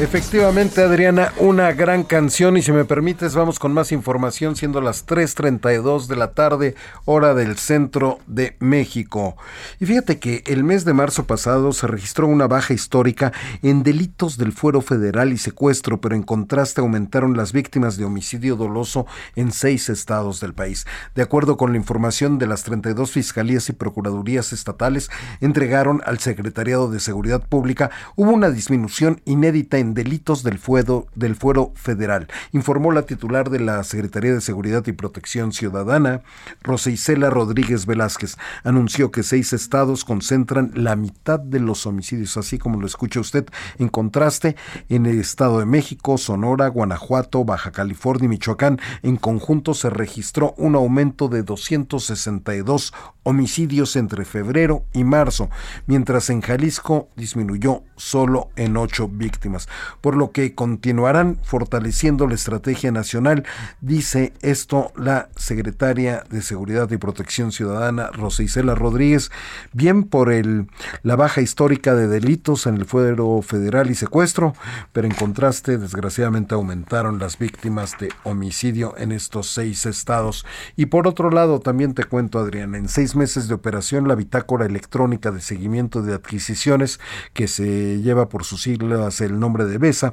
[0.00, 5.06] Efectivamente, Adriana, una gran canción y si me permites vamos con más información siendo las
[5.06, 9.36] 3.32 de la tarde, hora del centro de México.
[9.78, 14.38] Y fíjate que el mes de marzo pasado se registró una baja histórica en delitos
[14.38, 19.52] del fuero federal y secuestro, pero en contraste aumentaron las víctimas de homicidio doloso en
[19.52, 20.86] seis estados del país.
[21.14, 25.10] De acuerdo con la información de las 32 fiscalías y procuradurías estatales
[25.42, 31.36] entregaron al Secretariado de Seguridad Pública, hubo una disminución inédita en delitos del fuero, del
[31.36, 36.22] fuero federal, informó la titular de la Secretaría de Seguridad y Protección Ciudadana,
[36.62, 36.90] Rosa
[37.30, 38.36] Rodríguez Velázquez.
[38.64, 43.46] Anunció que seis estados concentran la mitad de los homicidios, así como lo escucha usted,
[43.78, 44.56] en contraste,
[44.88, 50.54] en el Estado de México, Sonora, Guanajuato, Baja California y Michoacán, en conjunto se registró
[50.56, 55.50] un aumento de 262 homicidios entre febrero y marzo,
[55.86, 59.68] mientras en Jalisco disminuyó solo en ocho víctimas,
[60.00, 63.44] por lo que continuarán fortaleciendo la estrategia nacional,
[63.80, 69.30] dice esto la secretaria de Seguridad y Protección Ciudadana, Rosa Isela Rodríguez,
[69.72, 70.68] bien por el,
[71.02, 74.54] la baja histórica de delitos en el fuero federal y secuestro,
[74.92, 80.46] pero en contraste, desgraciadamente, aumentaron las víctimas de homicidio en estos seis estados.
[80.76, 84.66] Y por otro lado, también te cuento, Adriana, en seis meses de operación, la bitácora
[84.66, 87.00] electrónica de seguimiento de adquisiciones,
[87.32, 90.12] que se lleva por sus siglas el nombre de Besa,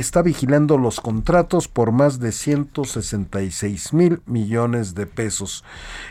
[0.00, 5.64] está vigilando los contratos por más de 166 mil millones de pesos.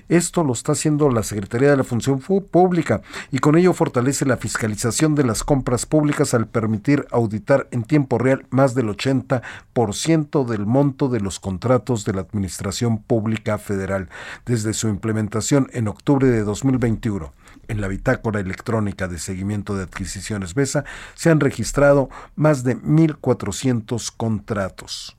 [0.08, 4.38] Esto lo está haciendo la Secretaría de la Función Pública y con ello fortalece la
[4.38, 10.66] fiscalización de las compras públicas al permitir auditar en tiempo real más del 80% del
[10.66, 14.10] monto de los contratos de la Administración Pública Federal
[14.46, 17.34] desde su implementación en octubre de 2021
[17.70, 20.84] en la bitácora electrónica de seguimiento de adquisiciones BESA
[21.16, 25.16] se han registrado más de 1.400 contratos.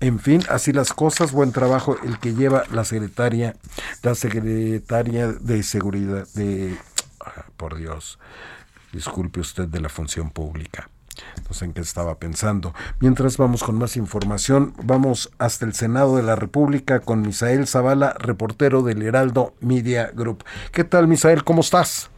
[0.00, 3.56] En fin, así las cosas, buen trabajo el que lleva la secretaria,
[4.02, 6.76] la secretaria de seguridad de,
[7.20, 8.18] ah, por Dios,
[8.92, 10.88] disculpe usted de la función pública.
[11.50, 12.72] Sé en qué estaba pensando.
[13.00, 18.14] Mientras vamos con más información, vamos hasta el Senado de la República con Misael Zavala,
[18.18, 20.44] reportero del Heraldo Media Group.
[20.72, 21.44] ¿Qué tal, Misael?
[21.44, 22.10] ¿Cómo estás?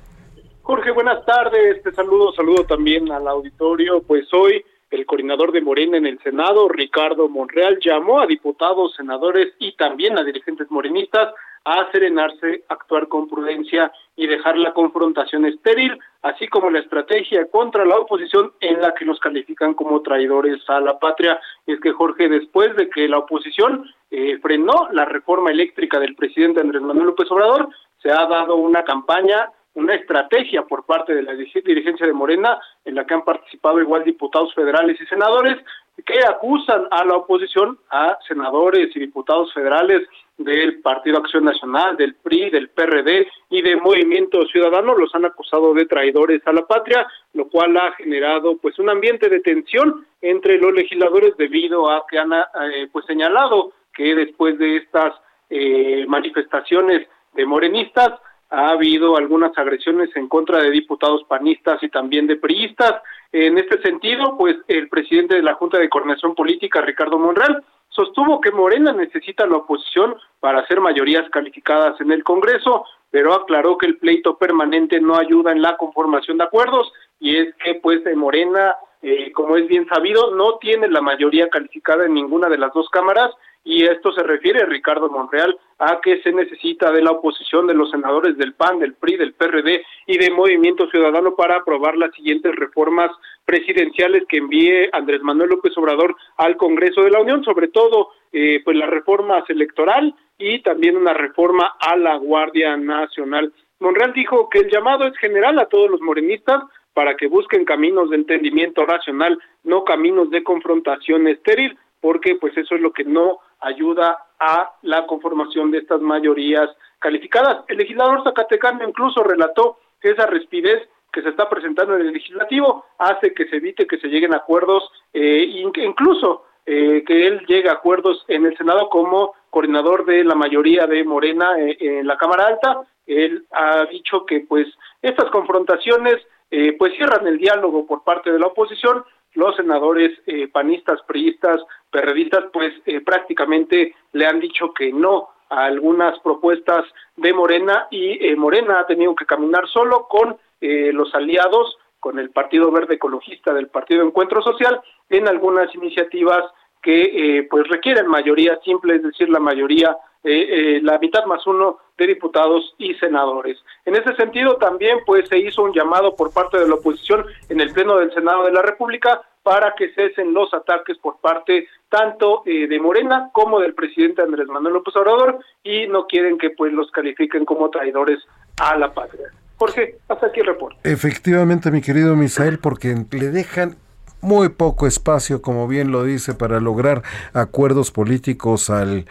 [0.62, 1.82] Jorge, buenas tardes.
[1.82, 4.02] Te saludo, saludo también al auditorio.
[4.02, 9.55] Pues hoy el coordinador de Morena en el Senado, Ricardo Monreal, llamó a diputados, senadores
[9.59, 15.98] y también a dirigentes morenistas a serenarse, actuar con prudencia y dejar la confrontación estéril,
[16.22, 20.81] así como la estrategia contra la oposición en la que nos califican como traidores a
[20.81, 21.38] la patria.
[21.66, 26.61] Es que Jorge, después de que la oposición eh, frenó la reforma eléctrica del presidente
[26.61, 27.68] Andrés Manuel López Obrador,
[28.03, 32.96] se ha dado una campaña una estrategia por parte de la dirigencia de Morena, en
[32.96, 35.56] la que han participado igual diputados federales y senadores,
[36.04, 40.02] que acusan a la oposición, a senadores y diputados federales
[40.36, 45.72] del Partido Acción Nacional, del PRI, del PRD y de Movimiento Ciudadano, los han acusado
[45.74, 50.58] de traidores a la patria, lo cual ha generado pues un ambiente de tensión entre
[50.58, 55.14] los legisladores debido a que han eh, pues señalado que después de estas
[55.50, 58.10] eh, manifestaciones de morenistas
[58.50, 63.02] ha habido algunas agresiones en contra de diputados panistas y también de priistas.
[63.32, 68.40] En este sentido, pues el presidente de la Junta de Coordinación Política, Ricardo Monreal, sostuvo
[68.40, 73.87] que Morena necesita la oposición para hacer mayorías calificadas en el Congreso, pero aclaró que
[73.87, 78.76] el pleito permanente no ayuda en la conformación de acuerdos y es que pues Morena,
[79.02, 82.88] eh, como es bien sabido, no tiene la mayoría calificada en ninguna de las dos
[82.90, 83.30] cámaras
[83.64, 87.90] y esto se refiere, Ricardo Monreal, a que se necesita de la oposición de los
[87.90, 92.54] senadores del PAN, del PRI, del PRD y de Movimiento Ciudadano para aprobar las siguientes
[92.56, 93.10] reformas
[93.44, 98.60] presidenciales que envíe Andrés Manuel López Obrador al Congreso de la Unión, sobre todo eh,
[98.64, 103.52] pues las reformas electoral y también una reforma a la Guardia Nacional.
[103.80, 106.62] Monreal dijo que el llamado es general a todos los morenistas
[106.92, 112.74] para que busquen caminos de entendimiento racional, no caminos de confrontación estéril, porque pues eso
[112.74, 117.64] es lo que no ayuda a la conformación de estas mayorías calificadas.
[117.68, 122.85] El legislador zacatecano incluso relató que esa respidez que se está presentando en el legislativo
[122.98, 127.70] hace que se evite que se lleguen a acuerdos, eh, incluso eh, que él llegue
[127.70, 132.18] a acuerdos en el Senado como coordinador de la mayoría de Morena eh, en la
[132.18, 132.83] Cámara Alta.
[133.07, 134.66] Él ha dicho que pues
[135.01, 136.16] estas confrontaciones
[136.51, 139.03] eh, pues cierran el diálogo por parte de la oposición
[139.38, 141.61] los senadores eh, panistas, priistas,
[141.92, 146.85] perredistas, pues eh, prácticamente le han dicho que no a algunas propuestas
[147.16, 152.31] de Morena y eh, Morena ha tenido que caminar solo con los aliados, con el
[152.31, 156.51] Partido Verde Ecologista del Partido Encuentro Social, en algunas iniciativas
[156.83, 162.09] que pues requieren mayoría simple, es decir, la mayoría eh, la mitad más uno de
[162.09, 163.57] diputados y senadores.
[163.85, 167.61] En ese sentido, también pues se hizo un llamado por parte de la oposición en
[167.61, 172.42] el Pleno del Senado de la República para que cesen los ataques por parte tanto
[172.44, 176.72] eh, de Morena como del presidente Andrés Manuel López Obrador y no quieren que pues
[176.72, 178.18] los califiquen como traidores
[178.61, 179.29] a la patria.
[179.57, 180.79] Jorge, hasta aquí el reporte.
[180.85, 183.77] Efectivamente, mi querido Misael, porque le dejan
[184.20, 189.07] muy poco espacio, como bien lo dice, para lograr acuerdos políticos al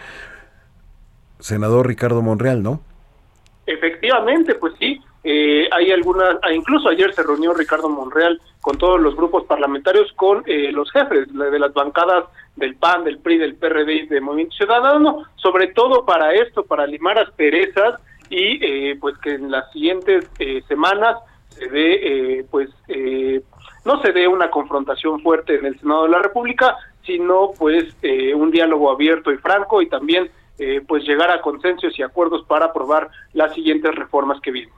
[1.39, 2.81] senador Ricardo Monreal, ¿no?
[3.65, 5.01] Efectivamente, pues sí.
[5.29, 10.09] Eh, hay algunas, ah, incluso ayer se reunió Ricardo Monreal con todos los grupos parlamentarios,
[10.13, 12.23] con eh, los jefes de las bancadas
[12.55, 16.87] del PAN, del PRI, del PRD y de Movimiento Ciudadano, sobre todo para esto, para
[16.87, 17.99] limar asperezas
[18.29, 20.29] y eh, pues que en las siguientes
[20.69, 21.17] semanas
[21.49, 22.69] se dé, pues
[23.83, 27.83] no se dé una confrontación fuerte en el Senado de la República, sino pues
[28.33, 32.67] un diálogo abierto y franco y también eh, pues llegar a consensos y acuerdos para
[32.67, 34.73] aprobar las siguientes reformas que vienen.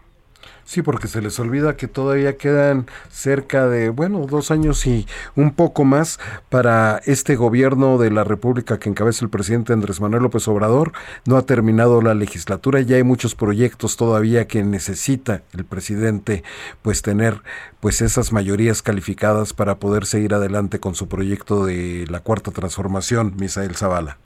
[0.70, 5.56] Sí, porque se les olvida que todavía quedan cerca de, bueno, dos años y un
[5.56, 10.48] poco más para este gobierno de la República que encabeza el presidente Andrés Manuel López
[10.48, 10.92] Obrador.
[11.26, 16.44] No ha terminado la legislatura, ya hay muchos proyectos todavía que necesita el presidente
[16.84, 17.42] pues tener
[17.80, 23.34] pues esas mayorías calificadas para poder seguir adelante con su proyecto de la cuarta transformación,
[23.40, 24.20] Misael Zavala.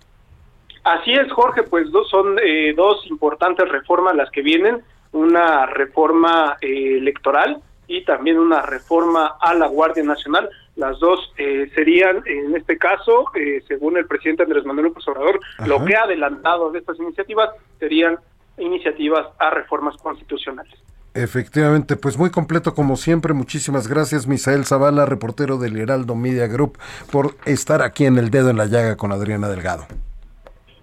[0.84, 4.84] Así es, Jorge, pues dos, son eh, dos importantes reformas las que vienen,
[5.14, 10.50] una reforma eh, electoral y también una reforma a la Guardia Nacional.
[10.76, 13.26] Las dos eh, serían, en este caso,
[13.68, 18.18] según el presidente Andrés Manuel López Obrador, lo que ha adelantado de estas iniciativas serían
[18.58, 20.74] iniciativas a reformas constitucionales.
[21.16, 23.34] Efectivamente, pues muy completo como siempre.
[23.34, 26.80] Muchísimas gracias, Misael Zavala, reportero del Heraldo Media Group,
[27.12, 29.86] por estar aquí en El Dedo en la Llaga con Adriana Delgado.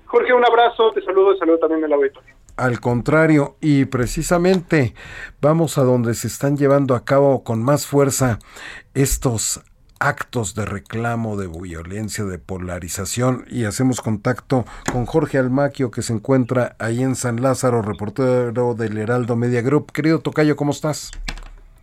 [0.06, 2.29] Jorge, un abrazo, te saludo, saludo también al auditorio.
[2.60, 4.94] Al contrario, y precisamente
[5.40, 8.38] vamos a donde se están llevando a cabo con más fuerza
[8.92, 9.62] estos
[9.98, 16.12] actos de reclamo, de violencia, de polarización y hacemos contacto con Jorge Almaquio que se
[16.12, 19.90] encuentra ahí en San Lázaro, reportero del Heraldo Media Group.
[19.92, 21.12] Querido Tocayo, ¿cómo estás?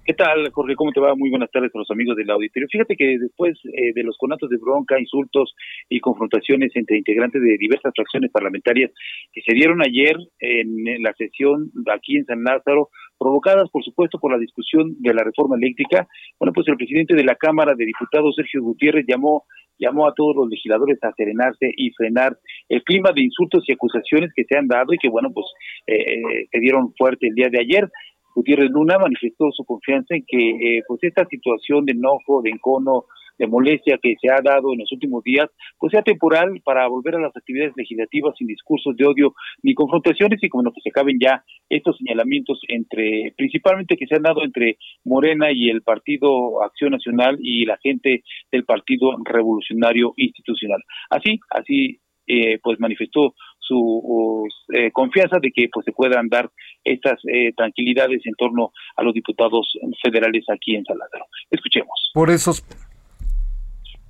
[0.08, 0.78] ¿Qué tal, Jorge?
[0.78, 1.16] ¿Cómo te va?
[1.16, 2.70] Muy buenas tardes a los amigos del auditorio.
[2.72, 5.54] Fíjate que después eh, de los conatos de bronca, insultos
[5.90, 8.90] y confrontaciones entre integrantes de diversas fracciones parlamentarias
[9.34, 12.88] que se dieron ayer en la sesión aquí en San Lázaro,
[13.20, 16.08] provocadas, por supuesto, por la discusión de la reforma eléctrica,
[16.40, 19.44] bueno, pues el presidente de la Cámara de Diputados, Sergio Gutiérrez, llamó
[19.80, 22.36] llamó a todos los legisladores a serenarse y frenar
[22.68, 25.46] el clima de insultos y acusaciones que se han dado y que, bueno, pues
[25.86, 27.90] eh, eh se dieron fuerte el día de ayer.
[28.38, 33.06] Gutiérrez Luna manifestó su confianza en que eh, pues esta situación de enojo, de encono,
[33.40, 37.16] de molestia que se ha dado en los últimos días, pues sea temporal para volver
[37.16, 39.34] a las actividades legislativas sin discursos de odio
[39.64, 44.22] ni confrontaciones y como que se acaben ya estos señalamientos entre, principalmente que se han
[44.22, 50.84] dado entre Morena y el Partido Acción Nacional y la gente del Partido Revolucionario Institucional.
[51.10, 53.34] Así, así eh, pues manifestó
[53.68, 56.50] su eh, confianza de que pues se puedan dar
[56.84, 61.22] estas eh, tranquilidades en torno a los diputados federales aquí en Salazar.
[61.52, 62.12] Escuchemos.
[62.14, 62.64] Por esos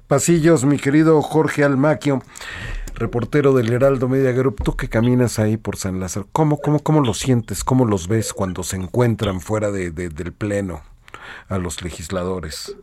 [0.07, 2.21] pasillos, mi querido Jorge Almaquio,
[2.95, 7.01] reportero del Heraldo Media Group, tú que caminas ahí por San Lázaro, ¿cómo, cómo, cómo
[7.01, 7.63] lo sientes?
[7.63, 10.81] ¿Cómo los ves cuando se encuentran fuera de, del pleno
[11.49, 12.75] a los legisladores?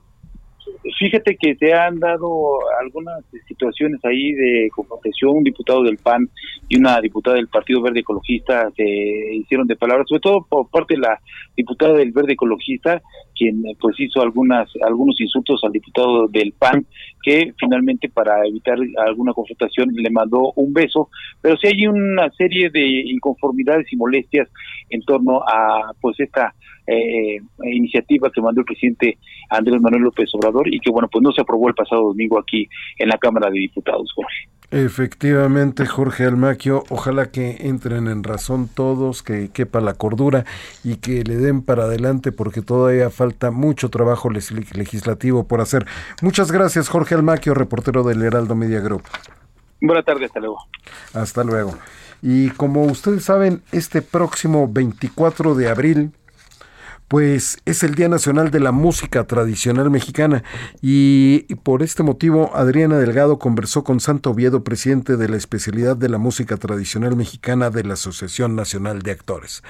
[1.04, 6.30] Fíjate que se han dado algunas situaciones ahí de confrontación, un diputado del PAN
[6.66, 8.84] y una diputada del Partido Verde Ecologista se
[9.34, 11.20] hicieron de palabras, sobre todo por parte de la
[11.54, 13.02] diputada del Verde Ecologista,
[13.34, 16.86] quien pues hizo algunas algunos insultos al diputado del PAN,
[17.22, 21.08] que finalmente para evitar alguna confrontación le mandó un beso,
[21.40, 24.48] pero sí hay una serie de inconformidades y molestias
[24.90, 26.54] en torno a pues esta
[26.86, 29.18] eh, iniciativa que mandó el presidente
[29.48, 32.68] Andrés Manuel López Obrador y que bueno pues no se aprobó el pasado domingo aquí
[32.98, 34.48] en la Cámara de Diputados, Jorge.
[34.70, 40.44] Efectivamente, Jorge Almaquio, ojalá que entren en razón todos, que quepa la cordura
[40.82, 45.86] y que le den para adelante porque todavía falta mucho trabajo legislativo por hacer.
[46.22, 49.02] Muchas gracias, Jorge Almaquio, reportero del Heraldo Media Group.
[49.80, 50.58] Buenas tardes, hasta luego.
[51.12, 51.74] Hasta luego.
[52.22, 56.12] Y como ustedes saben, este próximo 24 de abril
[57.08, 60.42] pues es el Día Nacional de la Música Tradicional Mexicana
[60.80, 66.08] y, por este motivo Adriana Delgado conversó con Santo Oviedo, presidente de la especialidad de
[66.08, 69.62] la música tradicional mexicana de la Asociación Nacional de Actores.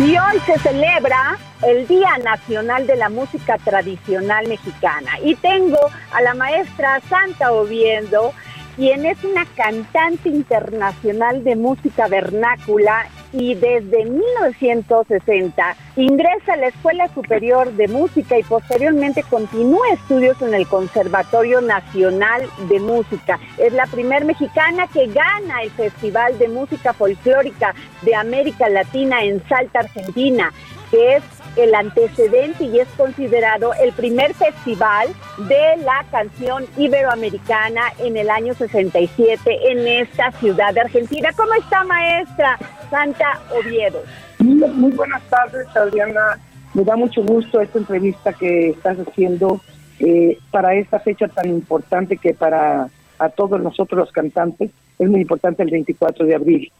[0.00, 5.12] Y hoy se celebra el Día Nacional de la Música Tradicional Mexicana.
[5.22, 5.78] Y tengo
[6.12, 8.32] a la maestra Santa Oviedo,
[8.74, 17.08] quien es una cantante internacional de música vernácula y desde 1960 ingresa a la Escuela
[17.08, 23.38] Superior de Música y posteriormente continúa estudios en el Conservatorio Nacional de Música.
[23.58, 29.42] Es la primer mexicana que gana el Festival de Música Folclórica de América Latina en
[29.48, 30.52] Salta, Argentina,
[30.94, 31.24] que es
[31.56, 35.08] el antecedente y es considerado el primer festival
[35.48, 41.30] de la canción iberoamericana en el año 67 en esta ciudad de Argentina.
[41.36, 42.58] ¿Cómo está, maestra
[42.90, 44.02] Santa Oviedo?
[44.38, 46.38] Muy, buenas tardes, Adriana.
[46.74, 49.60] Me da mucho gusto esta entrevista que estás haciendo
[49.98, 52.88] eh, para esta fecha tan importante que para
[53.18, 56.72] a todos nosotros los cantantes es muy importante el 24 de abril,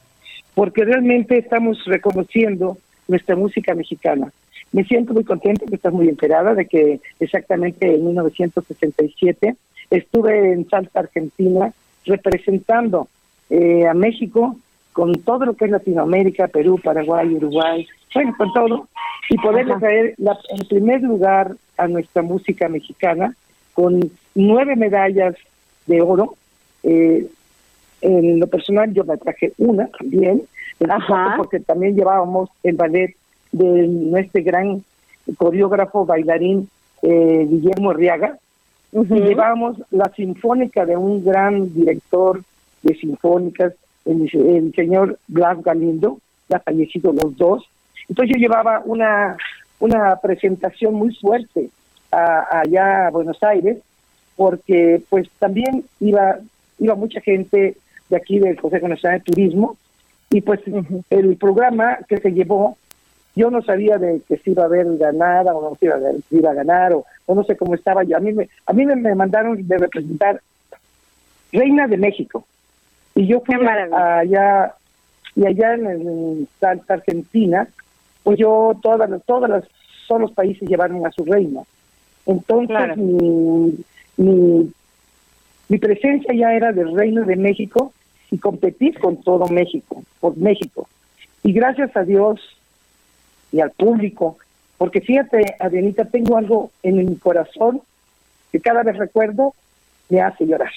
[0.55, 2.77] porque realmente estamos reconociendo
[3.09, 4.33] nuestra música mexicana
[4.75, 9.55] me siento muy contenta que estás muy enterada de que exactamente en 1967
[9.89, 11.73] estuve en Salta, Argentina,
[12.05, 13.07] representando
[13.51, 14.57] eh, a México
[14.93, 18.89] con todo lo que es Latinoamérica, Perú, Paraguay, Uruguay, bueno, con todo,
[19.31, 23.37] y poderle traer la, en primer lugar a nuestra música mexicana
[23.75, 25.37] con nueve medallas
[25.87, 26.35] de oro.
[26.83, 27.29] Eh,
[28.01, 30.43] en lo personal yo me traje una también,
[31.37, 33.15] porque también llevábamos el ballet
[33.53, 34.85] de nuestro gran
[35.37, 36.69] coreógrafo bailarín
[37.03, 38.39] eh, Guillermo Arriaga,
[38.93, 42.43] y llevábamos la sinfónica de un gran director
[42.83, 46.19] de sinfónicas, el, señor Blas Galindo,
[46.49, 47.69] ya fallecido los dos.
[48.09, 49.37] Entonces yo llevaba una,
[49.81, 51.71] una presentación muy fuerte
[52.13, 53.79] allá a Buenos Aires,
[54.37, 56.39] porque pues también iba,
[56.79, 57.77] iba mucha gente
[58.09, 59.77] de aquí del Consejo Nacional de Turismo,
[60.35, 60.61] y pues
[61.11, 62.77] el programa que se llevó,
[63.37, 66.01] yo no sabía de que si iba a haber ganada o no se iba, a,
[66.29, 68.17] iba a ganar, o, no sé cómo estaba yo.
[68.17, 70.41] A mí, me, a mí me, mandaron de representar
[71.53, 72.45] Reina de México.
[73.15, 74.75] Y yo fui allá,
[75.37, 77.69] y allá en, Santa Argentina,
[78.25, 79.65] pues yo, todas, todas las,
[80.09, 81.63] todos los países llevaron a su reina.
[82.27, 83.85] Entonces, mi,
[84.17, 84.73] mi,
[85.69, 87.93] mi presencia ya era del Reino de México
[88.35, 90.89] y competir con todo México, por México.
[91.45, 92.41] Y gracias a Dios
[93.53, 94.39] y al público,
[94.77, 97.81] porque fíjate, Adrianita, tengo algo en mi corazón
[98.51, 99.55] que cada vez recuerdo
[100.09, 100.73] me hace llorar.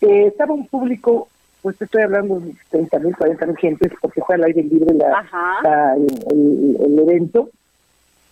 [0.00, 1.28] Eh, estaba un público,
[1.62, 4.92] pues te estoy hablando de 30 mil, 40 mil gentes, porque fue al aire libre
[4.92, 7.48] la, el, evento,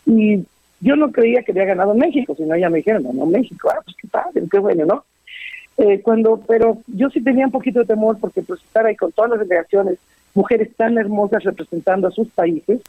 [0.06, 0.44] y
[0.80, 3.96] yo no creía que había ganado México, sino ya me dijeron, no, México, ah, pues
[3.96, 5.04] qué padre, qué bueno, ¿no?
[5.76, 9.10] Eh, cuando, pero yo sí tenía un poquito de temor porque pues estar ahí con
[9.10, 9.98] todas las delegaciones,
[10.34, 12.80] mujeres tan hermosas representando a sus países,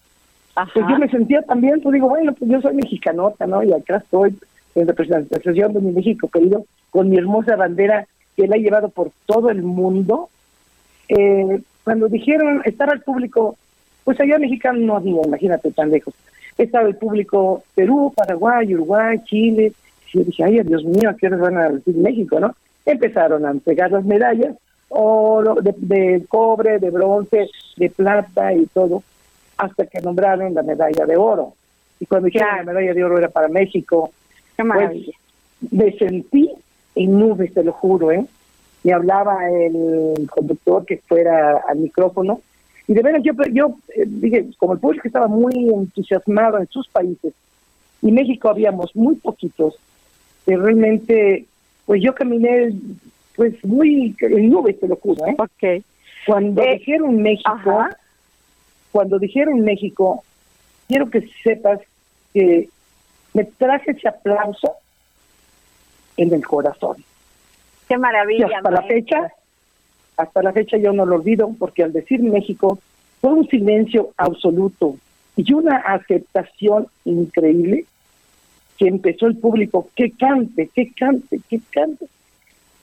[0.74, 3.62] pues yo me sentía también, pues digo, bueno, pues yo soy mexicanota, ¿no?
[3.64, 4.38] Y acá estoy
[4.76, 8.08] en representación de mi México querido, con mi hermosa bandera
[8.38, 10.30] que la he llevado por todo el mundo.
[11.10, 13.58] Eh, cuando dijeron estar al público,
[14.04, 16.14] pues allá mexicano no había, imagínate tan lejos.
[16.58, 19.74] Estaba el público Perú, Paraguay, Uruguay, Chile.
[20.14, 22.56] Y yo dije, ay, Dios mío, ¿a qué hora van a decir México, no?
[22.86, 24.56] Empezaron a entregar las medallas,
[24.90, 29.04] oro, de, cobre, de bronce, de plata y todo,
[29.58, 31.54] hasta que nombraron la medalla de oro.
[32.00, 34.12] Y cuando dijeron que la medalla de oro era para México,
[34.56, 35.10] pues,
[35.72, 36.52] me sentí
[36.96, 38.26] en nubes, te lo juro, ¿eh?
[38.84, 42.42] Me hablaba el conductor que fuera al micrófono,
[42.88, 46.88] y de veras yo, yo eh, dije, como el público estaba muy entusiasmado en sus
[46.88, 47.34] países,
[48.02, 49.76] y México habíamos muy poquitos,
[50.46, 51.46] que realmente
[51.86, 52.74] pues yo caminé
[53.36, 55.36] pues muy en nubes, te lo juro, ¿eh?
[55.38, 55.84] Okay.
[56.26, 57.86] Cuando eh, dijeron México,
[58.92, 60.24] cuando dijeron México,
[60.88, 61.80] quiero que sepas
[62.34, 62.70] que
[63.34, 64.74] me traje ese aplauso
[66.18, 67.04] en el corazón.
[67.88, 68.48] Qué maravilla.
[68.50, 69.34] Y hasta la fecha,
[70.18, 72.80] hasta la fecha yo no lo olvido, porque al decir México
[73.22, 74.96] fue un silencio absoluto
[75.36, 77.86] y una aceptación increíble
[78.78, 82.06] que empezó el público, que cante, que cante, que cante.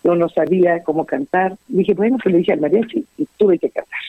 [0.05, 1.57] Yo no sabía cómo cantar.
[1.68, 4.01] Dije, bueno, pues le dije al mariachi y tuve que cantar.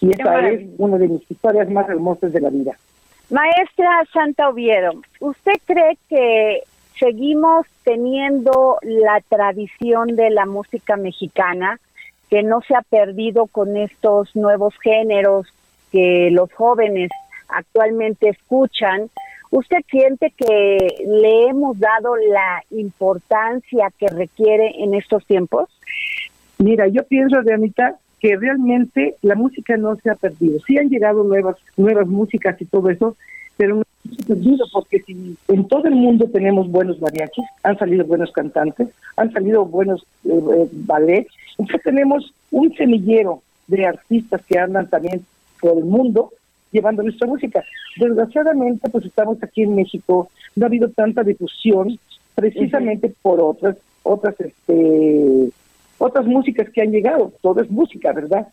[0.00, 2.72] Y esa es una de mis historias más hermosas de la vida.
[3.30, 6.62] Maestra Santa Oviedo, ¿usted cree que
[6.98, 11.78] seguimos teniendo la tradición de la música mexicana,
[12.30, 15.46] que no se ha perdido con estos nuevos géneros
[15.92, 17.10] que los jóvenes
[17.48, 19.10] actualmente escuchan?
[19.50, 25.68] ¿Usted siente que le hemos dado la importancia que requiere en estos tiempos?
[26.58, 30.58] Mira, yo pienso, Dianita, que realmente la música no se ha perdido.
[30.66, 33.16] Sí han llegado nuevas nuevas músicas y todo eso,
[33.56, 37.78] pero no se ha perdido porque si en todo el mundo tenemos buenos mariachis, han
[37.78, 44.42] salido buenos cantantes, han salido buenos eh, eh, ballets, entonces tenemos un semillero de artistas
[44.46, 45.24] que andan también
[45.60, 46.32] por el mundo
[46.70, 47.64] llevando nuestra música.
[47.96, 51.98] Desgraciadamente, pues estamos aquí en México, no ha habido tanta difusión
[52.34, 55.50] precisamente por otras otras este
[55.98, 58.48] otras músicas que han llegado, todo es música, ¿verdad?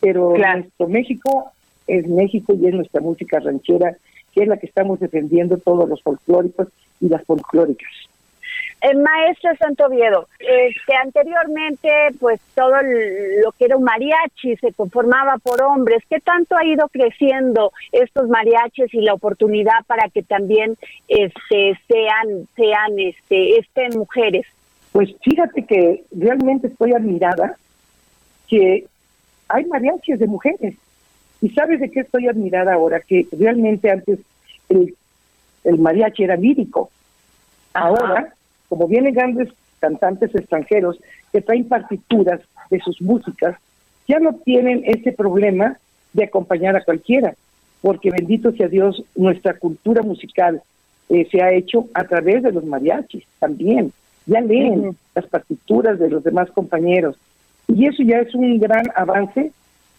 [0.00, 1.52] Pero nuestro México
[1.86, 3.96] es México y es nuestra música ranchera,
[4.32, 6.68] que es la que estamos defendiendo todos los folclóricos
[7.00, 7.88] y las folclóricas.
[8.80, 12.76] El maestro Santo Oviedo, este, anteriormente, pues todo
[13.42, 16.02] lo que era un mariachi se conformaba por hombres.
[16.08, 20.76] ¿Qué tanto ha ido creciendo estos mariachis y la oportunidad para que también
[21.08, 24.46] este, sean, sean, este, estén mujeres?
[24.92, 27.56] Pues fíjate que realmente estoy admirada
[28.46, 28.86] que
[29.48, 30.74] hay mariachis de mujeres.
[31.40, 33.00] ¿Y sabes de qué estoy admirada ahora?
[33.00, 34.18] Que realmente antes
[34.68, 34.94] el
[35.68, 36.90] el mariachi era lírico.
[37.74, 38.32] Ahora,
[38.68, 39.48] como vienen grandes
[39.80, 40.98] cantantes extranjeros
[41.32, 42.40] que traen partituras
[42.70, 43.56] de sus músicas,
[44.06, 45.78] ya no tienen ese problema
[46.12, 47.34] de acompañar a cualquiera,
[47.82, 50.62] porque bendito sea Dios, nuestra cultura musical
[51.08, 53.92] eh, se ha hecho a través de los mariachis también.
[54.26, 57.16] Ya leen las partituras de los demás compañeros.
[57.66, 59.52] Y eso ya es un gran avance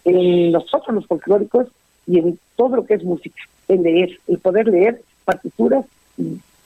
[0.05, 1.67] en nosotros los folclóricos
[2.05, 5.85] y en todo lo que es música, el leer, el poder leer partituras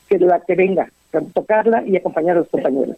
[0.07, 0.89] que la que venga,
[1.21, 2.97] tocarla y acompañar a los compañeros.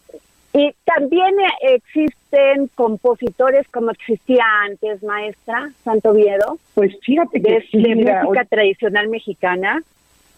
[0.54, 6.58] Y también eh, existen compositores como existía antes, maestra Santo Viedo.
[6.74, 9.84] Pues fíjate que de, sí, de mira, música hoy- tradicional mexicana.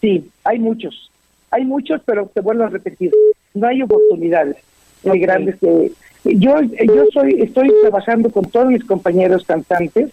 [0.00, 1.10] Sí, hay muchos.
[1.50, 3.12] Hay muchos, pero te vuelvo a repetir,
[3.54, 4.56] no hay oportunidades
[5.04, 5.92] muy grandes que
[6.24, 10.10] yo yo soy estoy trabajando con todos mis compañeros cantantes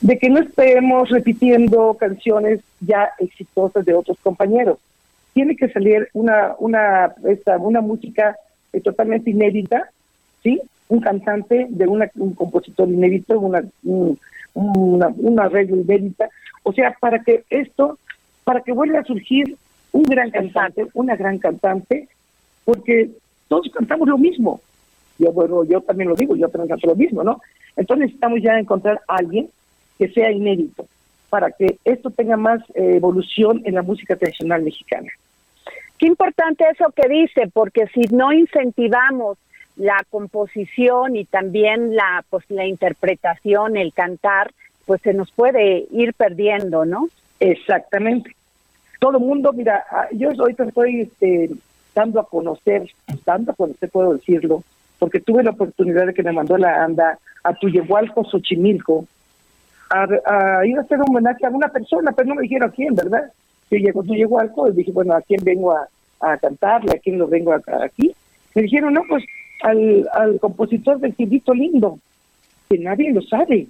[0.00, 4.78] de que no estemos repitiendo canciones ya exitosas de otros compañeros.
[5.38, 8.36] Tiene que salir una una esta, una música
[8.72, 9.88] eh, totalmente inédita,
[10.42, 10.60] ¿sí?
[10.88, 14.18] Un cantante de una, un compositor inédito, una, un,
[14.54, 16.28] una, una arreglo inédita,
[16.64, 18.00] o sea, para que esto,
[18.42, 19.56] para que vuelva a surgir
[19.92, 22.08] un gran cantante, una gran cantante,
[22.64, 23.10] porque
[23.46, 24.60] todos cantamos lo mismo.
[25.20, 27.40] Yo, bueno, yo también lo digo, yo también canto lo mismo, ¿no?
[27.76, 29.48] Entonces necesitamos ya encontrar a alguien
[29.98, 30.84] que sea inédito,
[31.30, 35.12] para que esto tenga más eh, evolución en la música tradicional mexicana.
[35.98, 39.36] Qué importante eso que dice, porque si no incentivamos
[39.76, 44.52] la composición y también la pues la interpretación, el cantar,
[44.86, 47.08] pues se nos puede ir perdiendo, ¿no?
[47.40, 48.34] Exactamente.
[48.98, 51.50] Todo el mundo, mira, ah, yo ahorita estoy este,
[51.94, 52.90] dando a conocer,
[53.24, 54.62] dando a conocer, puedo decirlo,
[54.98, 59.06] porque tuve la oportunidad de que me mandó la ANDA a Tuyehualco, Xochimilco,
[59.90, 62.94] a, a ir a hacer un homenaje a una persona, pero no me dijeron quién,
[62.94, 63.32] ¿verdad?
[63.70, 65.88] Yo llego a Tuyehualco y dije, bueno, ¿a quién vengo a,
[66.20, 66.92] a cantarle?
[66.92, 68.12] ¿A quién lo vengo a, a- aquí?
[68.54, 69.24] Me dijeron, no, pues
[69.62, 71.98] al, al compositor del Gilito Lindo,
[72.68, 73.66] que nadie lo sabe.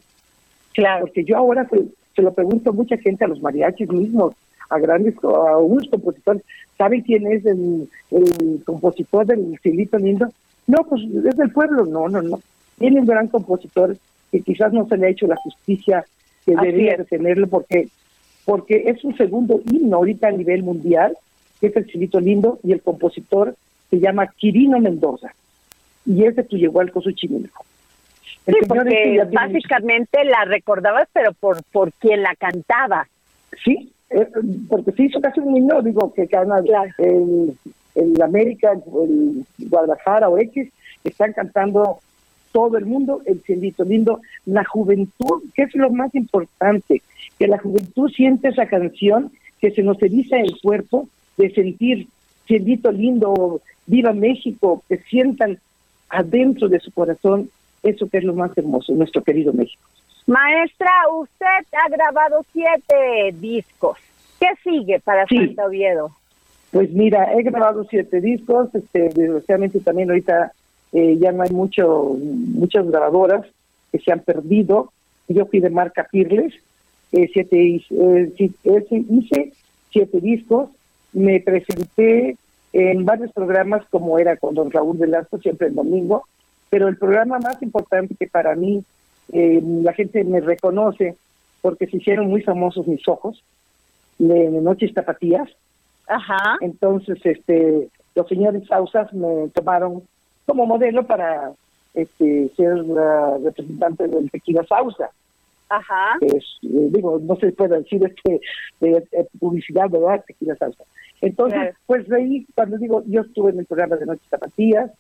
[0.75, 1.07] Claro.
[1.07, 1.83] Porque yo ahora se,
[2.15, 4.35] se lo pregunto a mucha gente, a los mariachis mismos,
[4.71, 6.43] a grandes, a unos compositores,
[6.77, 10.29] ¿saben quién es el, el compositor del Gilito Lindo?
[10.67, 12.41] No, pues es del pueblo, no, no, no.
[12.79, 13.97] Tiene un gran compositor
[14.31, 16.05] que quizás no se le ha hecho la justicia
[16.45, 17.89] que Así debería de tenerlo porque
[18.49, 21.15] porque es un segundo himno ahorita a nivel mundial,
[21.61, 23.55] que es el Chilito Lindo, y el compositor
[23.91, 25.35] se llama Quirino Mendoza,
[26.07, 27.67] y es de Tuyehualco, Xochimilco.
[28.47, 33.07] El Sí, este porque tiene- básicamente la recordabas, pero por por quien la cantaba.
[33.63, 34.27] Sí, eh,
[34.71, 36.61] porque se hizo casi un himno, digo, que gana
[36.97, 37.53] el,
[37.97, 40.71] el América, el Guadalajara o X,
[41.05, 41.99] están cantando
[42.53, 47.03] todo el mundo, el cielito lindo, la juventud, que es lo más importante,
[47.39, 49.31] que la juventud siente esa canción,
[49.61, 52.09] que se nos eriza el cuerpo de sentir
[52.47, 55.59] cielito lindo, viva México, que sientan
[56.09, 57.51] adentro de su corazón
[57.83, 59.83] eso que es lo más hermoso, nuestro querido México.
[60.27, 63.97] Maestra, usted ha grabado siete discos.
[64.39, 65.37] ¿Qué sigue para Sí.
[65.39, 66.11] Santa Oviedo?
[66.71, 70.53] Pues mira, he grabado siete discos, este, desgraciadamente también ahorita
[70.93, 73.47] eh, ya no hay mucho, muchas grabadoras
[73.93, 74.93] que se han perdido.
[75.29, 76.55] Yo fui de marca Pirles,
[77.13, 78.33] eh, siete, eh,
[78.65, 79.53] ese- hice
[79.91, 80.71] siete discos,
[81.13, 82.37] me presenté
[82.73, 86.25] en varios programas como era con don Raúl Velasco, siempre el domingo,
[86.71, 88.83] pero el programa más importante que para mí
[89.33, 91.15] eh, la gente me reconoce
[91.61, 93.43] porque se hicieron muy famosos mis ojos,
[94.19, 95.49] de Noches Tapatías,
[96.07, 96.57] Ajá.
[96.61, 100.03] entonces, este, los señores Sausas me tomaron
[100.49, 101.53] como modelo para
[101.93, 105.11] este, ser la representante del tequila Sausa.
[105.69, 106.17] Ajá.
[106.23, 108.41] es, eh, digo, no se puede decir este,
[109.39, 110.25] publicidad, ¿verdad?
[110.27, 110.85] Tequila Sausa.
[111.21, 111.77] Entonces, Claro.
[111.87, 114.91] pues ahí, cuando digo, yo estuve en el programa de Noches Zapatillas,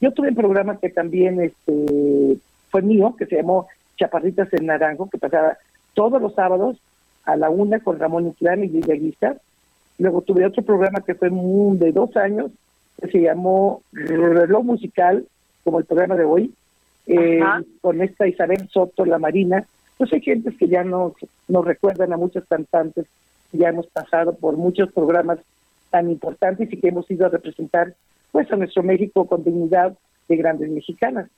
[0.00, 2.36] yo tuve un programa que también este,
[2.70, 5.58] fue mío, que se llamó Chaparritas en Naranjo, que pasaba
[5.94, 6.78] todos los sábados
[7.24, 9.40] a la una con Ramón Inclán y Guizar.
[9.98, 12.50] Luego tuve otro programa que fue de dos años,
[13.00, 15.26] que se llamó Reloj Musical,
[15.64, 16.52] como el programa de hoy,
[17.06, 17.40] eh,
[17.80, 19.64] con esta Isabel Soto, la Marina.
[19.96, 21.14] Pues hay gentes que ya no
[21.48, 23.06] nos recuerdan a muchos cantantes,
[23.52, 25.38] ya hemos pasado por muchos programas
[25.90, 27.94] tan importantes y que hemos ido a representar
[28.30, 29.96] pues a nuestro México con dignidad
[30.28, 31.30] de grandes mexicanas.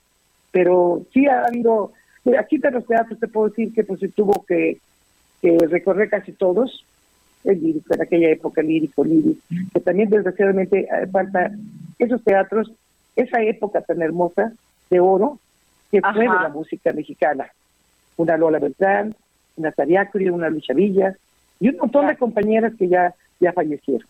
[0.50, 1.92] Pero sí ha habido,
[2.38, 4.78] aquí de los teatros te puedo decir que pues se tuvo que,
[5.40, 6.84] que recorrer casi todos,
[7.44, 9.40] el lírico, en aquella época lírico, lírico,
[9.72, 11.50] que también desgraciadamente eh, falta
[11.98, 12.72] esos teatros,
[13.16, 14.52] esa época tan hermosa
[14.90, 15.38] de oro
[15.90, 17.50] que fue de la música mexicana.
[18.16, 19.14] Una Lola Beltrán,
[19.56, 21.16] una Tariacuri, una Lucha Villa
[21.58, 24.06] y un montón de compañeras que ya, ya fallecieron.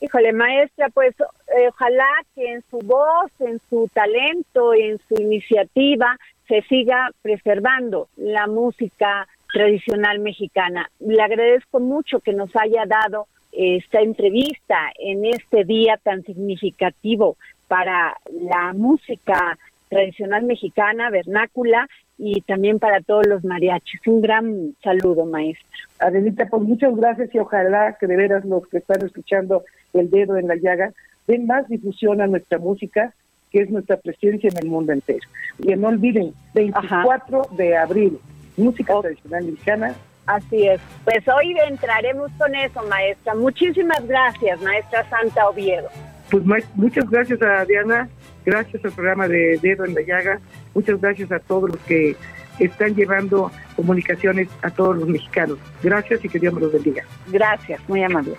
[0.00, 6.16] Híjole, maestra, pues eh, ojalá que en su voz, en su talento, en su iniciativa
[6.46, 10.90] se siga preservando la música tradicional mexicana.
[11.00, 17.36] Le agradezco mucho que nos haya dado esta entrevista en este día tan significativo
[17.66, 21.88] para la música tradicional mexicana, vernácula
[22.18, 24.00] y también para todos los mariachis.
[24.06, 25.66] Un gran saludo, maestra.
[26.00, 30.36] Adelita, pues muchas gracias y ojalá que de veras los que están escuchando el dedo
[30.36, 30.92] en la llaga
[31.26, 33.12] den más difusión a nuestra música,
[33.50, 35.26] que es nuestra presencia en el mundo entero.
[35.58, 38.18] Y no olviden, 24 de abril,
[38.58, 39.94] música tradicional mexicana.
[40.26, 40.80] Así es.
[41.04, 43.34] Pues hoy entraremos con eso, maestra.
[43.34, 45.88] Muchísimas gracias, maestra Santa Oviedo.
[46.30, 46.44] Pues
[46.74, 48.08] muchas gracias a Diana,
[48.44, 50.40] gracias al programa de Dedo en la Llaga,
[50.74, 52.14] muchas gracias a todos los que
[52.58, 55.56] están llevando comunicaciones a todos los mexicanos.
[55.82, 57.04] Gracias y que Dios me los bendiga.
[57.28, 58.34] Gracias, muy amable.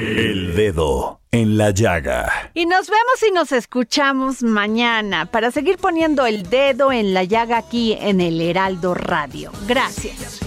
[0.00, 2.50] El dedo en la llaga.
[2.54, 7.58] Y nos vemos y nos escuchamos mañana para seguir poniendo el dedo en la llaga
[7.58, 9.52] aquí en el Heraldo Radio.
[9.68, 10.39] Gracias.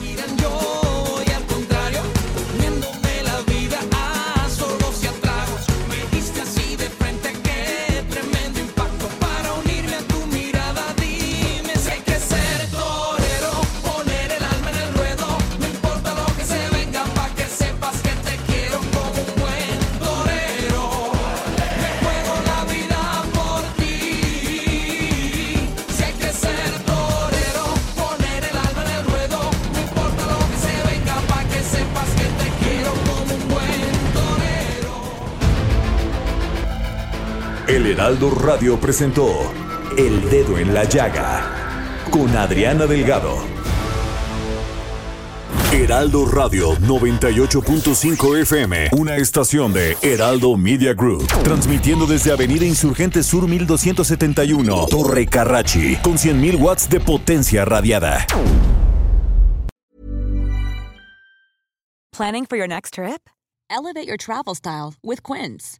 [37.93, 39.53] Heraldo Radio presentó
[39.95, 43.37] El Dedo en la Llaga con Adriana Delgado.
[45.71, 53.47] Heraldo Radio 98.5 FM, una estación de Heraldo Media Group, transmitiendo desde Avenida Insurgente Sur
[53.47, 58.25] 1271, Torre Carrachi, con 100.000 watts de potencia radiada.
[62.11, 63.29] Planning for your next trip?
[63.69, 65.79] Elevate your travel style with Quince.